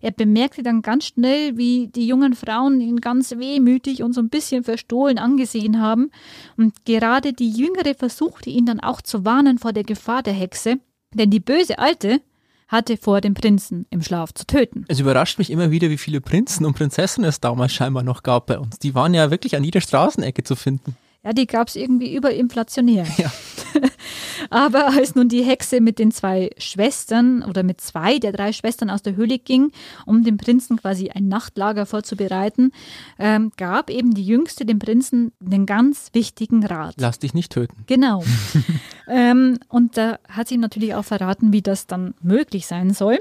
[0.00, 4.28] Er bemerkte dann ganz schnell, wie die jungen Frauen ihn ganz wehmütig und so ein
[4.28, 6.10] bisschen verstohlen angesehen haben.
[6.56, 10.78] Und gerade die Jüngere versuchte ihn dann auch zu warnen vor der Gefahr der Hexe,
[11.14, 12.20] denn die böse Alte
[12.68, 14.84] hatte vor, den Prinzen im Schlaf zu töten.
[14.88, 18.46] Es überrascht mich immer wieder, wie viele Prinzen und Prinzessinnen es damals scheinbar noch gab
[18.46, 18.78] bei uns.
[18.78, 20.96] Die waren ja wirklich an jeder Straßenecke zu finden.
[21.22, 23.06] Ja, die gab es irgendwie überinflationär.
[23.18, 23.30] Ja.
[24.50, 28.88] Aber als nun die Hexe mit den zwei Schwestern oder mit zwei der drei Schwestern
[28.88, 29.70] aus der Höhle ging,
[30.06, 32.72] um dem Prinzen quasi ein Nachtlager vorzubereiten,
[33.18, 36.94] ähm, gab eben die Jüngste dem Prinzen den ganz wichtigen Rat.
[36.98, 37.84] Lass dich nicht töten.
[37.86, 38.24] Genau.
[39.08, 43.18] ähm, und da hat sie ihm natürlich auch verraten, wie das dann möglich sein soll.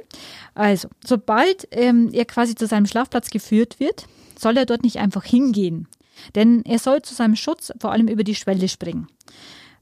[0.56, 5.26] Also, sobald ähm, er quasi zu seinem Schlafplatz geführt wird, soll er dort nicht einfach
[5.26, 5.88] hingehen,
[6.36, 9.08] denn er soll zu seinem Schutz vor allem über die Schwelle springen.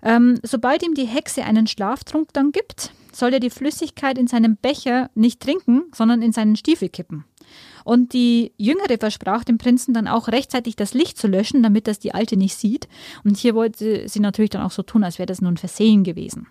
[0.03, 4.55] Ähm, sobald ihm die Hexe einen Schlaftrunk dann gibt, soll er die Flüssigkeit in seinem
[4.57, 7.25] Becher nicht trinken, sondern in seinen Stiefel kippen.
[7.83, 11.99] Und die Jüngere versprach dem Prinzen dann auch rechtzeitig das Licht zu löschen, damit das
[11.99, 12.87] die Alte nicht sieht.
[13.23, 16.47] Und hier wollte sie natürlich dann auch so tun, als wäre das nun Versehen gewesen.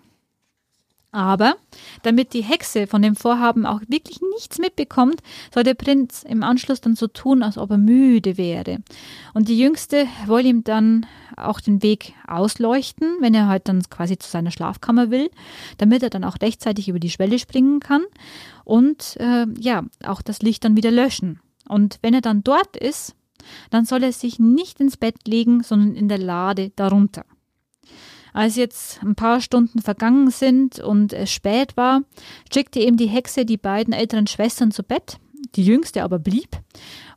[1.17, 1.55] Aber
[2.03, 6.79] damit die Hexe von dem Vorhaben auch wirklich nichts mitbekommt, soll der Prinz im Anschluss
[6.79, 8.83] dann so tun, als ob er müde wäre.
[9.33, 14.19] Und die Jüngste wolle ihm dann auch den Weg ausleuchten, wenn er halt dann quasi
[14.19, 15.31] zu seiner Schlafkammer will,
[15.79, 18.03] damit er dann auch rechtzeitig über die Schwelle springen kann
[18.63, 21.39] und äh, ja, auch das Licht dann wieder löschen.
[21.67, 23.15] Und wenn er dann dort ist,
[23.71, 27.25] dann soll er sich nicht ins Bett legen, sondern in der Lade darunter.
[28.37, 32.01] Als jetzt ein paar Stunden vergangen sind und es spät war,
[32.53, 35.17] schickte eben die Hexe die beiden älteren Schwestern zu Bett.
[35.55, 36.49] Die jüngste aber blieb.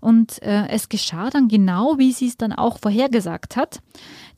[0.01, 3.83] Und äh, es geschah dann genau, wie sie es dann auch vorhergesagt hat.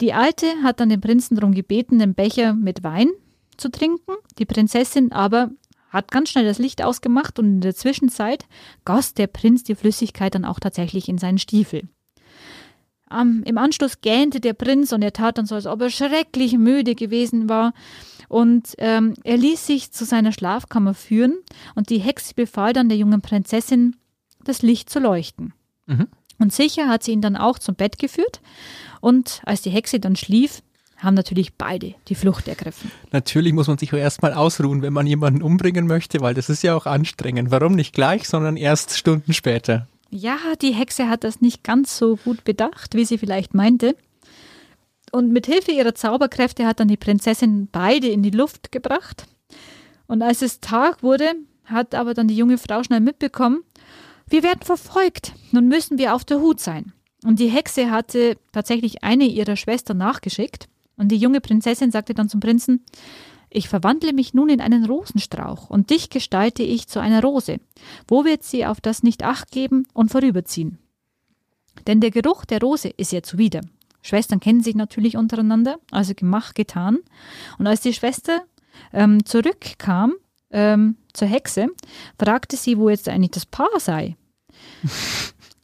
[0.00, 3.10] Die alte hat dann den Prinzen darum gebeten, den Becher mit Wein
[3.56, 4.14] zu trinken.
[4.40, 5.52] Die Prinzessin aber
[5.88, 8.46] hat ganz schnell das Licht ausgemacht und in der Zwischenzeit
[8.84, 11.88] goss der Prinz die Flüssigkeit dann auch tatsächlich in seinen Stiefel.
[13.12, 16.56] Um, Im Anschluss gähnte der Prinz und er tat dann so, als ob er schrecklich
[16.56, 17.74] müde gewesen war.
[18.28, 21.36] Und ähm, er ließ sich zu seiner Schlafkammer führen
[21.74, 23.96] und die Hexe befahl dann der jungen Prinzessin,
[24.42, 25.52] das Licht zu leuchten.
[25.86, 26.08] Mhm.
[26.38, 28.40] Und sicher hat sie ihn dann auch zum Bett geführt.
[29.00, 30.62] Und als die Hexe dann schlief,
[30.96, 32.90] haben natürlich beide die Flucht ergriffen.
[33.10, 36.74] Natürlich muss man sich erstmal ausruhen, wenn man jemanden umbringen möchte, weil das ist ja
[36.74, 37.50] auch anstrengend.
[37.50, 39.88] Warum nicht gleich, sondern erst Stunden später?
[40.14, 43.96] Ja, die Hexe hat das nicht ganz so gut bedacht, wie sie vielleicht meinte.
[45.10, 49.26] Und mit Hilfe ihrer Zauberkräfte hat dann die Prinzessin beide in die Luft gebracht.
[50.06, 51.32] Und als es Tag wurde,
[51.64, 53.62] hat aber dann die junge Frau schnell mitbekommen,
[54.28, 56.92] wir werden verfolgt, nun müssen wir auf der Hut sein.
[57.24, 60.68] Und die Hexe hatte tatsächlich eine ihrer Schwestern nachgeschickt.
[60.96, 62.84] Und die junge Prinzessin sagte dann zum Prinzen,
[63.52, 67.58] ich verwandle mich nun in einen Rosenstrauch und dich gestalte ich zu einer Rose.
[68.08, 70.78] Wo wird sie auf das nicht acht geben und vorüberziehen?
[71.86, 73.60] Denn der Geruch der Rose ist ihr zuwider.
[74.02, 76.98] Schwestern kennen sich natürlich untereinander, also gemacht, getan.
[77.58, 78.42] Und als die Schwester
[78.92, 80.14] ähm, zurückkam
[80.50, 81.68] ähm, zur Hexe,
[82.18, 84.16] fragte sie, wo jetzt eigentlich das Paar sei.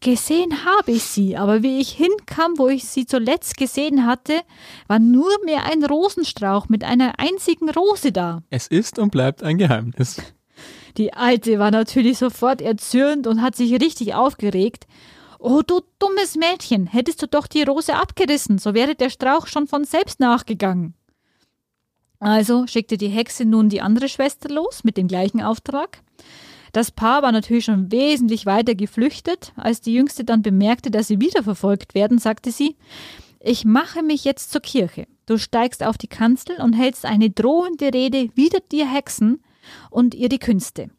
[0.01, 4.40] Gesehen habe ich sie, aber wie ich hinkam, wo ich sie zuletzt gesehen hatte,
[4.86, 8.42] war nur mehr ein Rosenstrauch mit einer einzigen Rose da.
[8.49, 10.22] Es ist und bleibt ein Geheimnis.
[10.96, 14.86] Die Alte war natürlich sofort erzürnt und hat sich richtig aufgeregt.
[15.40, 19.66] Oh, du dummes Mädchen, hättest du doch die Rose abgerissen, so wäre der Strauch schon
[19.66, 20.94] von selbst nachgegangen.
[22.20, 26.03] Also schickte die Hexe nun die andere Schwester los mit dem gleichen Auftrag.
[26.72, 29.52] Das Paar war natürlich schon wesentlich weiter geflüchtet.
[29.56, 32.76] Als die Jüngste dann bemerkte, dass sie wieder verfolgt werden, sagte sie,
[33.40, 35.06] ich mache mich jetzt zur Kirche.
[35.26, 39.42] Du steigst auf die Kanzel und hältst eine drohende Rede wider die Hexen
[39.90, 40.90] und ihre Künste.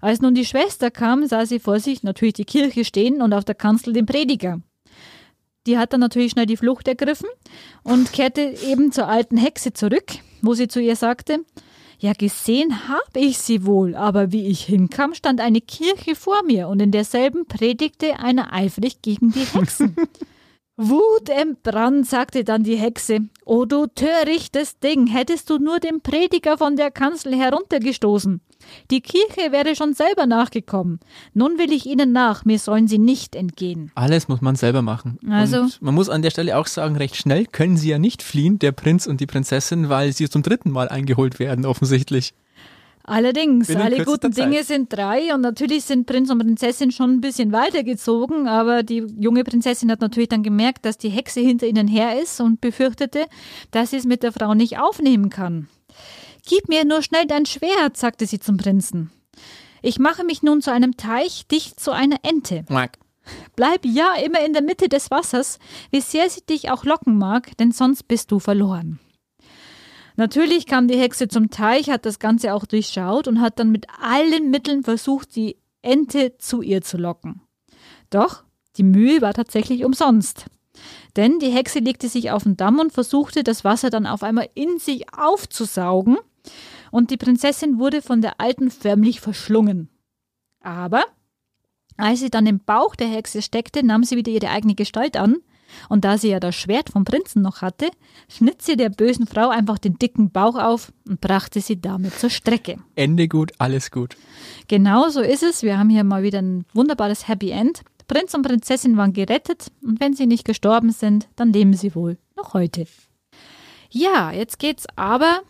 [0.00, 3.44] Als nun die Schwester kam, sah sie vor sich natürlich die Kirche stehen und auf
[3.44, 4.60] der Kanzel den Prediger.
[5.66, 7.28] Die hat dann natürlich schnell die Flucht ergriffen
[7.82, 11.40] und kehrte eben zur alten Hexe zurück, wo sie zu ihr sagte,
[11.98, 16.68] ja, gesehen habe ich sie wohl, aber wie ich hinkam, stand eine Kirche vor mir
[16.68, 19.96] und in derselben predigte einer eifrig gegen die Hexen.
[20.76, 23.20] Wut entbrannt, sagte dann die Hexe.
[23.44, 28.40] O du törichtes Ding, hättest du nur den Prediger von der Kanzel heruntergestoßen.
[28.90, 30.98] Die Kirche wäre schon selber nachgekommen.
[31.32, 33.92] Nun will ich ihnen nach, mir sollen sie nicht entgehen.
[33.94, 35.18] Alles muss man selber machen.
[35.30, 38.22] Also, und man muss an der Stelle auch sagen, recht schnell können sie ja nicht
[38.22, 42.34] fliehen, der Prinz und die Prinzessin, weil sie zum dritten Mal eingeholt werden, offensichtlich.
[43.06, 47.52] Allerdings, alle guten Dinge sind drei und natürlich sind Prinz und Prinzessin schon ein bisschen
[47.52, 52.20] weitergezogen, aber die junge Prinzessin hat natürlich dann gemerkt, dass die Hexe hinter ihnen her
[52.20, 53.26] ist und befürchtete,
[53.70, 55.68] dass sie es mit der Frau nicht aufnehmen kann.
[56.48, 59.10] Gib mir nur schnell dein Schwert, sagte sie zum Prinzen.
[59.82, 62.64] Ich mache mich nun zu einem Teich, dicht zu einer Ente.
[62.66, 62.98] Quack.
[63.54, 65.58] Bleib ja immer in der Mitte des Wassers,
[65.90, 68.98] wie sehr sie dich auch locken mag, denn sonst bist du verloren.
[70.16, 73.86] Natürlich kam die Hexe zum Teich, hat das Ganze auch durchschaut und hat dann mit
[74.00, 77.42] allen Mitteln versucht, die Ente zu ihr zu locken.
[78.10, 78.44] Doch
[78.76, 80.46] die Mühe war tatsächlich umsonst.
[81.16, 84.48] Denn die Hexe legte sich auf den Damm und versuchte, das Wasser dann auf einmal
[84.54, 86.16] in sich aufzusaugen,
[86.90, 89.88] und die Prinzessin wurde von der Alten förmlich verschlungen.
[90.60, 91.04] Aber
[91.96, 95.38] als sie dann im Bauch der Hexe steckte, nahm sie wieder ihre eigene Gestalt an
[95.88, 97.90] und da sie ja das Schwert vom Prinzen noch hatte,
[98.28, 102.30] schnitt sie der bösen Frau einfach den dicken Bauch auf und brachte sie damit zur
[102.30, 102.78] Strecke.
[102.94, 104.16] Ende gut, alles gut.
[104.68, 105.62] Genau so ist es.
[105.62, 107.82] Wir haben hier mal wieder ein wunderbares Happy End.
[108.06, 112.18] Prinz und Prinzessin waren gerettet und wenn sie nicht gestorben sind, dann leben sie wohl
[112.36, 112.86] noch heute.
[113.90, 115.40] Ja, jetzt geht's aber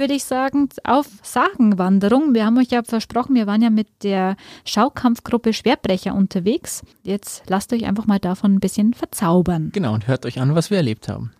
[0.00, 2.34] würde ich sagen, auf Sagenwanderung.
[2.34, 6.82] Wir haben euch ja versprochen, wir waren ja mit der Schaukampfgruppe Schwerbrecher unterwegs.
[7.02, 9.70] Jetzt lasst euch einfach mal davon ein bisschen verzaubern.
[9.72, 11.32] Genau, und hört euch an, was wir erlebt haben.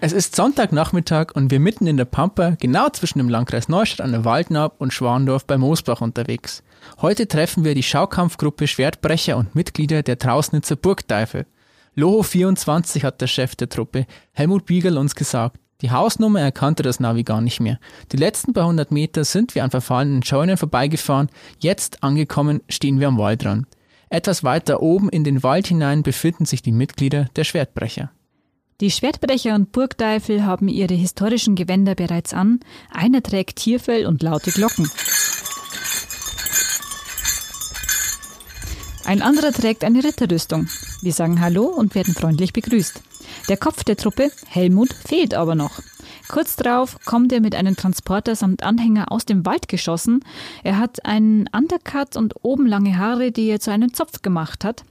[0.00, 4.12] Es ist Sonntagnachmittag und wir mitten in der Pampa, genau zwischen dem Landkreis Neustadt an
[4.12, 6.62] der Waldnab und Schwandorf bei Moosbach unterwegs.
[7.00, 11.46] Heute treffen wir die Schaukampfgruppe Schwertbrecher und Mitglieder der Trausnitzer Burgteufel.
[11.94, 15.58] Loho 24 hat der Chef der Truppe, Helmut Biegel, uns gesagt.
[15.80, 17.78] Die Hausnummer erkannte das Navi gar nicht mehr.
[18.10, 21.28] Die letzten paar hundert Meter sind wir an verfallenen Scheunen vorbeigefahren.
[21.60, 23.66] Jetzt angekommen stehen wir am Waldrand.
[24.10, 28.10] Etwas weiter oben in den Wald hinein befinden sich die Mitglieder der Schwertbrecher.
[28.80, 32.60] Die Schwertbrecher und Burgteufel haben ihre historischen Gewänder bereits an.
[32.92, 34.88] Einer trägt Tierfell und laute Glocken.
[39.08, 40.68] Ein anderer trägt eine Ritterrüstung.
[41.00, 43.00] Wir sagen Hallo und werden freundlich begrüßt.
[43.48, 45.80] Der Kopf der Truppe, Helmut, fehlt aber noch.
[46.28, 50.22] Kurz darauf kommt er mit einem Transporter samt Anhänger aus dem Wald geschossen.
[50.62, 54.84] Er hat einen Undercut und oben lange Haare, die er zu einem Zopf gemacht hat.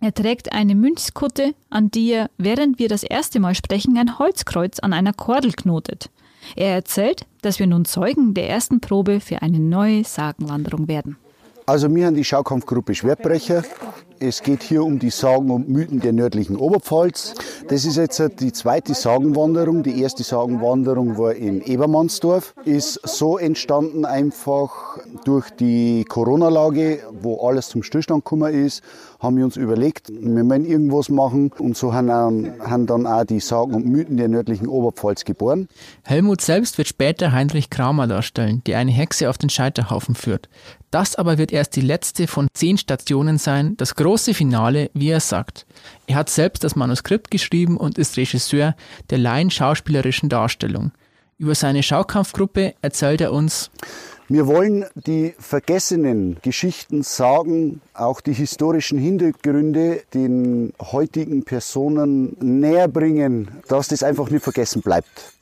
[0.00, 4.80] Er trägt eine Münzkutte, an die er, während wir das erste Mal sprechen, ein Holzkreuz
[4.80, 6.10] an einer Kordel knotet.
[6.56, 11.18] Er erzählt, dass wir nun Zeugen der ersten Probe für eine neue Sagenwanderung werden.
[11.66, 13.62] Also wir haben die Schaukampfgruppe Schwertbrecher.
[14.20, 17.34] Es geht hier um die Sagen und Mythen der nördlichen Oberpfalz.
[17.68, 19.82] Das ist jetzt die zweite Sagenwanderung.
[19.82, 22.54] Die erste Sagenwanderung war in Ebermannsdorf.
[22.66, 28.82] Ist so entstanden einfach durch die Corona-Lage, wo alles zum Stillstand gekommen ist,
[29.24, 31.50] haben wir uns überlegt, wir wollen irgendwas machen.
[31.58, 35.68] Und so haben, haben dann auch die Sagen und Mythen der nördlichen Oberpfalz geboren.
[36.04, 40.48] Helmut selbst wird später Heinrich Kramer darstellen, der eine Hexe auf den Scheiterhaufen führt.
[40.90, 45.20] Das aber wird erst die letzte von zehn Stationen sein, das große Finale, wie er
[45.20, 45.66] sagt.
[46.06, 48.76] Er hat selbst das Manuskript geschrieben und ist Regisseur
[49.10, 50.92] der laienschauspielerischen Darstellung.
[51.36, 53.70] Über seine Schaukampfgruppe erzählt er uns,
[54.28, 63.50] wir wollen die vergessenen Geschichten sagen, auch die historischen Hintergründe den heutigen Personen näher bringen,
[63.68, 65.34] dass das einfach nicht vergessen bleibt.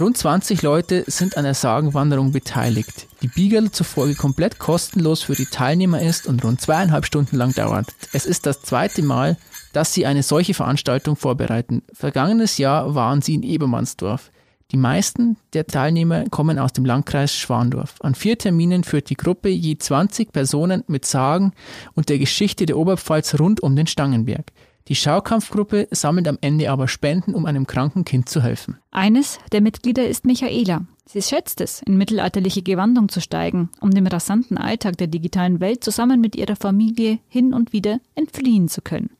[0.00, 5.46] Rund 20 Leute sind an der Sagenwanderung beteiligt, die Biegerl zufolge komplett kostenlos für die
[5.46, 7.88] Teilnehmer ist und rund zweieinhalb Stunden lang dauert.
[8.12, 9.36] Es ist das zweite Mal,
[9.72, 11.82] dass sie eine solche Veranstaltung vorbereiten.
[11.92, 14.30] Vergangenes Jahr waren sie in Ebermannsdorf.
[14.72, 17.96] Die meisten der Teilnehmer kommen aus dem Landkreis Schwandorf.
[18.00, 21.52] An vier Terminen führt die Gruppe je 20 Personen mit Sagen
[21.92, 24.50] und der Geschichte der Oberpfalz rund um den Stangenberg.
[24.88, 28.78] Die Schaukampfgruppe sammelt am Ende aber Spenden, um einem kranken Kind zu helfen.
[28.90, 30.86] Eines der Mitglieder ist Michaela.
[31.04, 35.84] Sie schätzt es, in mittelalterliche Gewandung zu steigen, um dem rasanten Alltag der digitalen Welt
[35.84, 39.10] zusammen mit ihrer Familie hin und wieder entfliehen zu können.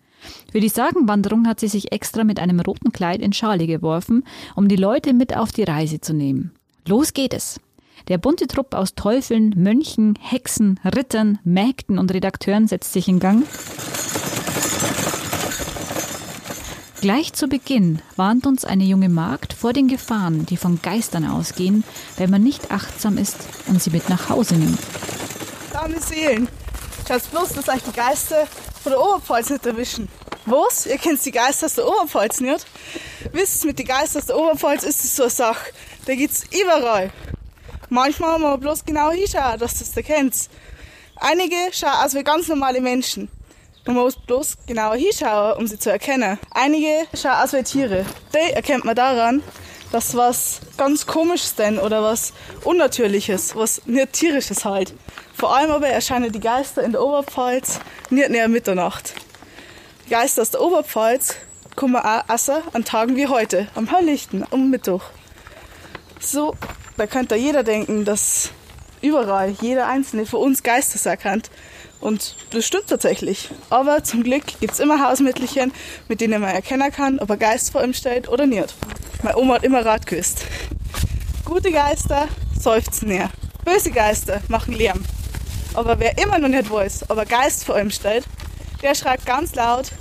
[0.50, 4.68] Für die Sagenwanderung hat sie sich extra mit einem roten Kleid in Schale geworfen, um
[4.68, 6.52] die Leute mit auf die Reise zu nehmen.
[6.86, 7.60] Los geht es!
[8.08, 13.44] Der bunte Trupp aus Teufeln, Mönchen, Hexen, Rittern, Mägden und Redakteuren setzt sich in Gang.
[17.00, 21.82] Gleich zu Beginn warnt uns eine junge Magd vor den Gefahren, die von Geistern ausgehen,
[22.16, 24.78] wenn man nicht achtsam ist und sie mit nach Hause nimmt.
[25.74, 26.46] Arme Seelen,
[27.08, 28.46] schaut bloß, dass euch die Geister
[28.82, 30.08] von der Oberpfalz nicht erwischen.
[30.46, 30.86] Was?
[30.86, 32.66] Ihr kennt die Geister aus der Oberpfalz nicht?
[33.32, 35.72] Wisst mit den Geistern aus der Oberpfalz ist es so eine Sache.
[36.06, 37.10] Da geht's überall.
[37.88, 40.34] Manchmal haben wir bloß genau hinschauen, dass ihr das kennt.
[41.16, 43.28] Einige schauen aus wie ganz normale Menschen.
[43.86, 46.38] Man muss bloß genauer hinschauen, um sie zu erkennen.
[46.50, 48.04] Einige schauen aus wie Tiere.
[48.34, 49.42] Die erkennt man daran,
[49.92, 52.32] dass was ganz Komisches denn oder was
[52.64, 54.94] Unnatürliches, was nicht Tierisches halt.
[55.34, 57.78] Vor allem aber erscheinen die Geister in der Oberpfalz
[58.10, 59.14] nicht näher Mitternacht.
[60.06, 61.36] Die Geister aus der Oberpfalz
[61.76, 62.24] kommen auch
[62.72, 65.02] an Tagen wie heute, am helllichten, um Mittag.
[66.20, 66.54] So,
[66.96, 68.50] da könnte jeder denken, dass
[69.02, 71.50] überall jeder einzelne für uns Geister erkannt.
[72.02, 73.48] Und das stimmt tatsächlich.
[73.70, 75.72] Aber zum Glück gibt es immer Hausmittelchen,
[76.08, 78.74] mit denen man erkennen kann, ob er Geist vor ihm steht oder nicht.
[79.22, 80.44] Meine Oma hat immer Rat geküsst.
[81.44, 82.26] Gute Geister
[82.58, 83.30] seufzen näher.
[83.64, 85.00] Böse Geister machen Lärm.
[85.74, 88.24] Aber wer immer noch nicht weiß, ob er Geist vor ihm steht,
[88.82, 89.92] der schreit ganz laut,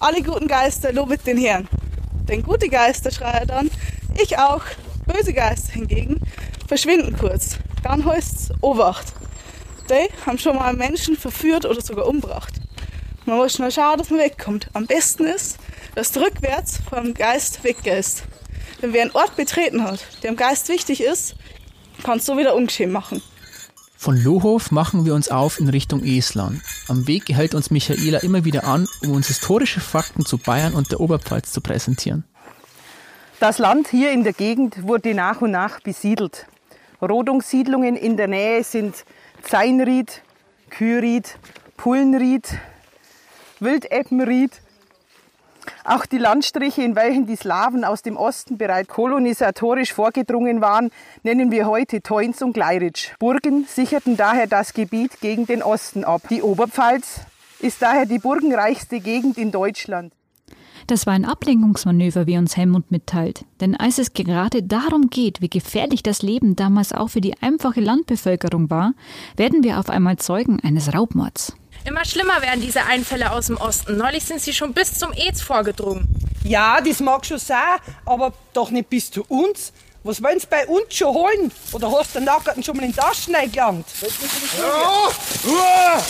[0.00, 1.68] alle guten Geister lobet den Herrn.
[2.26, 3.70] Denn gute Geister schreien dann,
[4.18, 4.62] ich auch.
[5.06, 6.20] Böse Geister hingegen
[6.68, 7.58] verschwinden kurz.
[7.82, 9.12] Dann heißt's Obacht
[9.90, 12.54] die haben schon mal Menschen verführt oder sogar umgebracht.
[13.26, 14.68] Man muss schnell schauen, dass man wegkommt.
[14.72, 15.58] Am besten ist,
[15.94, 18.24] dass du rückwärts vom Geist weggehst.
[18.80, 21.34] Denn wer einen Ort betreten hat, der im Geist wichtig ist,
[22.02, 23.22] kann es so wieder ungeschehen machen.
[23.96, 26.62] Von Lohof machen wir uns auf in Richtung Esland.
[26.88, 30.90] Am Weg hält uns Michaela immer wieder an, um uns historische Fakten zu Bayern und
[30.90, 32.24] der Oberpfalz zu präsentieren.
[33.40, 36.46] Das Land hier in der Gegend wurde nach und nach besiedelt.
[37.02, 39.04] Rodungssiedlungen in der Nähe sind
[39.42, 40.22] Zeinried,
[40.70, 41.38] Küried,
[41.76, 42.58] Pullenried,
[43.58, 44.60] Wildeppenried.
[45.84, 50.90] Auch die Landstriche, in welchen die Slawen aus dem Osten bereits kolonisatorisch vorgedrungen waren,
[51.22, 53.10] nennen wir heute Teunz und Gleiritsch.
[53.18, 56.22] Burgen sicherten daher das Gebiet gegen den Osten ab.
[56.30, 57.20] Die Oberpfalz
[57.60, 60.12] ist daher die burgenreichste Gegend in Deutschland.
[60.86, 63.44] Das war ein Ablenkungsmanöver, wie uns Helmut mitteilt.
[63.60, 67.80] Denn als es gerade darum geht, wie gefährlich das Leben damals auch für die einfache
[67.80, 68.92] Landbevölkerung war,
[69.36, 71.54] werden wir auf einmal Zeugen eines Raubmords.
[71.84, 73.96] Immer schlimmer werden diese Einfälle aus dem Osten.
[73.96, 76.08] Neulich sind sie schon bis zum Ez vorgedrungen.
[76.44, 79.72] Ja, das mag schon sein, aber doch nicht bis zu uns.
[80.02, 81.52] Was wollen sie bei uns schon holen?
[81.72, 83.86] Oder hast du den Nackerten schon mal in die Taschen eingelangt?
[85.44, 86.02] Ja.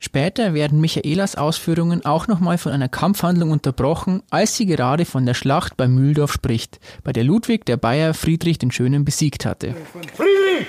[0.00, 5.34] Später werden Michaelas Ausführungen auch nochmal von einer Kampfhandlung unterbrochen, als sie gerade von der
[5.34, 9.74] Schlacht bei Mühldorf spricht, bei der Ludwig der Bayer Friedrich den Schönen besiegt hatte.
[10.14, 10.68] Friedrich!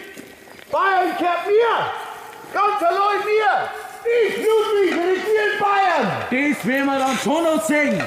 [0.71, 1.91] Bayern kehrt mir!
[2.53, 3.69] Ganz allein mir!
[4.25, 6.55] Ich, Ludwig, regiere Bayern!
[6.55, 8.01] Das werden wir dann schon noch sehen!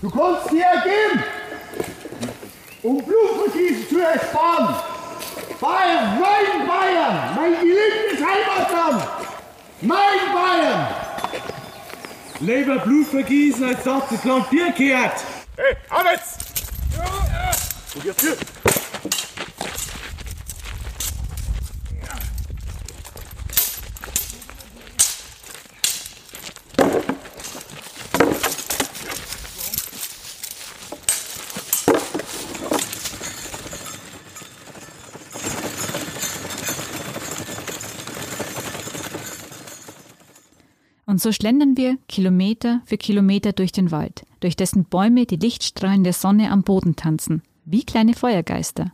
[0.00, 1.24] Du kannst dir ergeben,
[2.84, 4.95] um Blutvergießen zu ersparen!
[5.60, 9.08] Bayern, mein Bayern, mein geliebtes Heimatland,
[9.80, 10.86] mein Bayern.
[12.40, 15.24] Lieber Blut vergießen, als dass das Land dir kehrt.
[15.56, 16.36] Hey, Arbeits!
[16.94, 17.50] Ja, ja.
[17.94, 18.36] Und jetzt hier.
[41.06, 46.02] Und so schlendern wir Kilometer für Kilometer durch den Wald, durch dessen Bäume die Lichtstrahlen
[46.02, 48.92] der Sonne am Boden tanzen, wie kleine Feuergeister.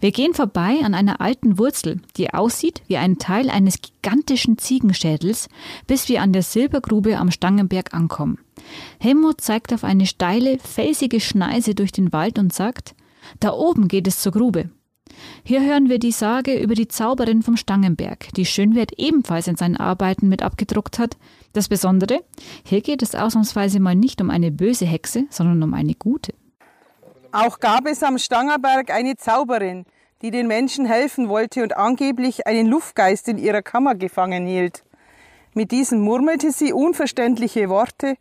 [0.00, 5.48] Wir gehen vorbei an einer alten Wurzel, die aussieht wie ein Teil eines gigantischen Ziegenschädels,
[5.86, 8.38] bis wir an der Silbergrube am Stangenberg ankommen.
[8.98, 12.94] Helmut zeigt auf eine steile, felsige Schneise durch den Wald und sagt,
[13.40, 14.68] da oben geht es zur Grube.
[15.42, 19.76] Hier hören wir die Sage über die Zauberin vom Stangenberg, die Schönwert ebenfalls in seinen
[19.76, 21.16] Arbeiten mit abgedruckt hat.
[21.58, 22.20] Das Besondere,
[22.62, 26.32] hier geht es ausnahmsweise mal nicht um eine böse Hexe, sondern um eine gute.
[27.32, 29.84] Auch gab es am Stangerberg eine Zauberin,
[30.22, 34.84] die den Menschen helfen wollte und angeblich einen Luftgeist in ihrer Kammer gefangen hielt.
[35.52, 38.14] Mit diesem murmelte sie unverständliche Worte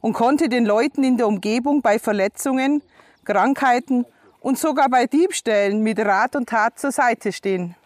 [0.00, 2.82] und konnte den Leuten in der Umgebung bei Verletzungen,
[3.24, 4.06] Krankheiten
[4.40, 7.76] und sogar bei Diebstählen mit Rat und Tat zur Seite stehen.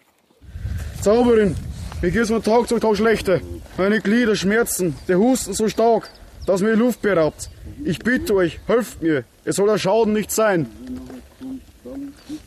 [1.02, 1.54] Zauberin,
[2.00, 3.42] mir geht's von Tag zu Tag schlechter.
[3.78, 6.08] Meine Glieder schmerzen, der Husten so stark,
[6.46, 7.50] dass mir die Luft beraubt.
[7.84, 9.24] Ich bitte euch, helft mir.
[9.44, 10.66] Es soll der Schaden nicht sein.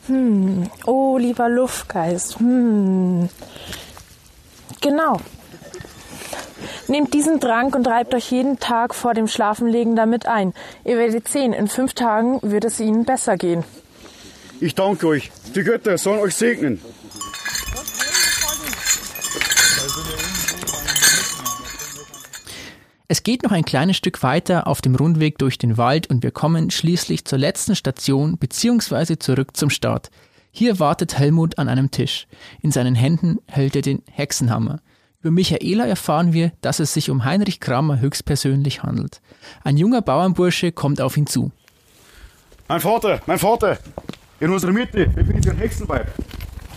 [0.06, 2.40] Hm, oh, lieber Luftgeist.
[2.40, 3.28] Hm.
[4.80, 5.20] Genau.
[6.88, 10.52] Nehmt diesen Trank und reibt euch jeden Tag vor dem Schlafenlegen damit ein.
[10.84, 13.62] Ihr werdet sehen, in fünf Tagen wird es ihnen besser gehen.
[14.60, 15.30] Ich danke euch.
[15.54, 16.80] Die Götter sollen euch segnen.
[23.12, 26.30] Es geht noch ein kleines Stück weiter auf dem Rundweg durch den Wald und wir
[26.30, 29.18] kommen schließlich zur letzten Station bzw.
[29.18, 30.12] zurück zum Start.
[30.52, 32.28] Hier wartet Helmut an einem Tisch.
[32.62, 34.78] In seinen Händen hält er den Hexenhammer.
[35.22, 39.20] Über Michaela erfahren wir, dass es sich um Heinrich Kramer höchstpersönlich handelt.
[39.64, 41.50] Ein junger Bauernbursche kommt auf ihn zu.
[42.68, 43.76] Mein Vater, mein Vater,
[44.38, 46.14] in unserer Mitte befindet sich ein Hexenweib.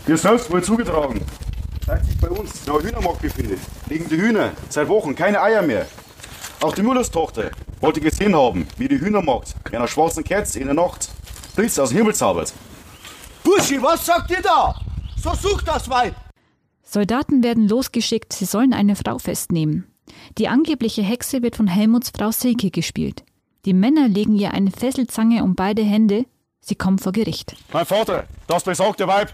[0.08, 1.22] Wir selbst wurde zugetragen.
[1.86, 5.86] Seit sich bei uns der Hühnermarkt befindet, legen die Hühner seit Wochen keine Eier mehr.
[6.64, 7.52] Auch die Müllerstochter
[7.82, 11.10] wollte gesehen haben, wie die Hühnermarkt mit einer schwarzen Kerze in der Nacht
[11.58, 12.54] Blitz aus dem Himmel zaubert.
[13.44, 14.74] Buschi, was sagt ihr da?
[15.22, 16.16] So sucht das Weib.
[16.82, 19.92] Soldaten werden losgeschickt, sie sollen eine Frau festnehmen.
[20.38, 23.26] Die angebliche Hexe wird von Helmuts Frau Silke gespielt.
[23.66, 26.26] Die Männer legen ihr eine Fesselzange um beide Hände,
[26.62, 27.58] sie kommt vor Gericht.
[27.74, 29.34] Mein Vater, das besagte Weib.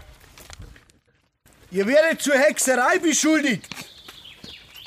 [1.70, 3.68] Ihr werdet zur Hexerei beschuldigt.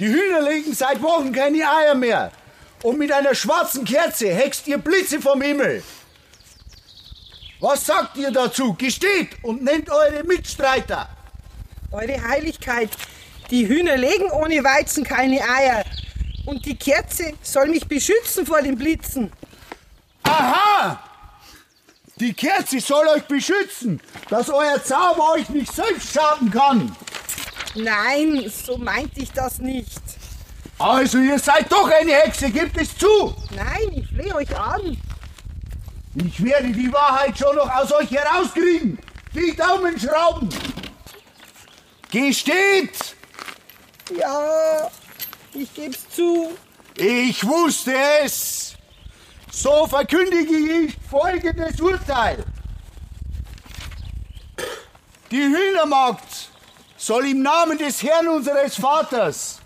[0.03, 2.29] Die Hühner legen seit Wochen keine Eier mehr.
[2.81, 5.81] Und mit einer schwarzen Kerze hext ihr Blitze vom Himmel.
[7.61, 8.73] Was sagt ihr dazu?
[8.73, 11.07] Gesteht und nennt eure Mitstreiter.
[11.89, 12.89] Eure Heiligkeit,
[13.49, 15.85] die Hühner legen ohne Weizen keine Eier.
[16.45, 19.31] Und die Kerze soll mich beschützen vor den Blitzen.
[20.23, 21.01] Aha!
[22.17, 26.93] Die Kerze soll euch beschützen, dass euer Zauber euch nicht selbst schaden kann.
[27.75, 30.01] Nein, so meinte ich das nicht.
[30.77, 33.35] Also ihr seid doch eine Hexe, gebt es zu.
[33.55, 34.97] Nein, ich flehe euch an.
[36.15, 38.99] Ich werde die Wahrheit schon noch aus euch herauskriegen.
[39.33, 40.49] Die Daumenschrauben.
[42.11, 43.15] Gesteht!
[44.15, 44.91] Ja,
[45.53, 46.51] ich geb's zu.
[46.95, 48.75] Ich wusste es.
[49.51, 52.43] So verkündige ich folgendes Urteil.
[55.31, 56.51] Die Hühnermarkt
[57.05, 59.59] soll im Namen des Herrn unseres Vaters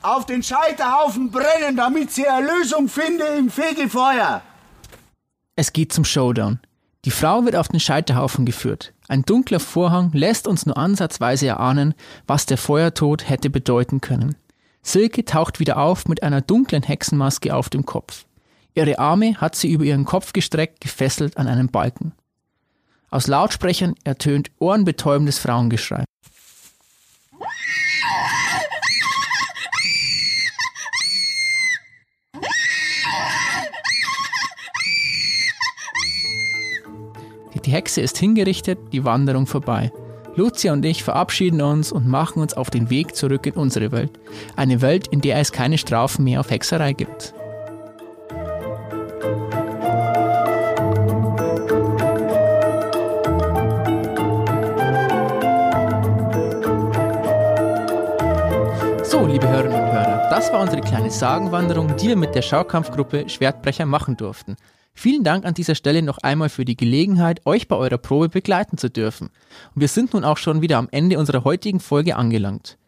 [0.00, 4.40] auf den Scheiterhaufen brennen, damit sie Erlösung finde im Fegefeuer.
[5.54, 6.60] Es geht zum Showdown.
[7.04, 8.94] Die Frau wird auf den Scheiterhaufen geführt.
[9.08, 11.94] Ein dunkler Vorhang lässt uns nur ansatzweise erahnen,
[12.26, 14.36] was der Feuertod hätte bedeuten können.
[14.82, 18.24] Silke taucht wieder auf mit einer dunklen Hexenmaske auf dem Kopf.
[18.74, 22.12] Ihre Arme hat sie über ihren Kopf gestreckt, gefesselt an einem Balken.
[23.10, 26.04] Aus Lautsprechern ertönt ohrenbetäubendes Frauengeschrei.
[37.64, 39.92] Die Hexe ist hingerichtet, die Wanderung vorbei.
[40.34, 44.18] Lucia und ich verabschieden uns und machen uns auf den Weg zurück in unsere Welt.
[44.56, 47.34] Eine Welt, in der es keine Strafen mehr auf Hexerei gibt.
[59.04, 63.28] So, liebe Hörerinnen und Hörer, das war unsere kleine Sagenwanderung, die wir mit der Schaukampfgruppe
[63.28, 64.56] Schwertbrecher machen durften.
[64.94, 68.78] Vielen Dank an dieser Stelle noch einmal für die Gelegenheit, euch bei eurer Probe begleiten
[68.78, 69.30] zu dürfen.
[69.74, 72.78] Und wir sind nun auch schon wieder am Ende unserer heutigen Folge angelangt.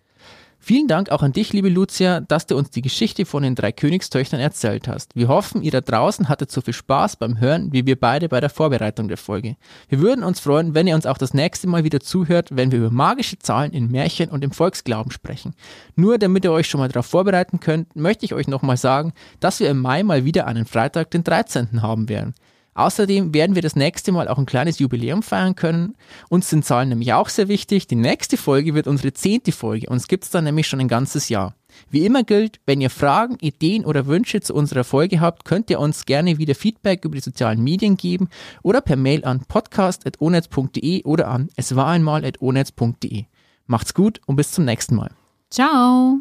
[0.67, 3.71] Vielen Dank auch an dich, liebe Lucia, dass du uns die Geschichte von den drei
[3.71, 5.15] Königstöchtern erzählt hast.
[5.15, 8.41] Wir hoffen, ihr da draußen hattet so viel Spaß beim Hören, wie wir beide bei
[8.41, 9.57] der Vorbereitung der Folge.
[9.91, 12.79] Wir würden uns freuen, wenn ihr uns auch das nächste Mal wieder zuhört, wenn wir
[12.79, 15.53] über magische Zahlen in Märchen und im Volksglauben sprechen.
[15.97, 19.61] Nur damit ihr euch schon mal darauf vorbereiten könnt, möchte ich euch nochmal sagen, dass
[19.61, 21.83] wir im Mai mal wieder einen Freitag, den 13.
[21.83, 22.33] haben werden.
[22.75, 25.95] Außerdem werden wir das nächste Mal auch ein kleines Jubiläum feiern können.
[26.29, 27.87] Uns sind Zahlen nämlich auch sehr wichtig.
[27.87, 29.89] Die nächste Folge wird unsere zehnte Folge.
[29.89, 31.55] Uns gibt es dann nämlich schon ein ganzes Jahr.
[31.91, 35.81] Wie immer gilt, wenn ihr Fragen, Ideen oder Wünsche zu unserer Folge habt, könnt ihr
[35.81, 38.29] uns gerne wieder Feedback über die sozialen Medien geben
[38.62, 43.25] oder per Mail an podcast.onetz.de oder an es war einmal.onetz.de.
[43.66, 45.11] Macht's gut und bis zum nächsten Mal.
[45.51, 46.20] Ciao.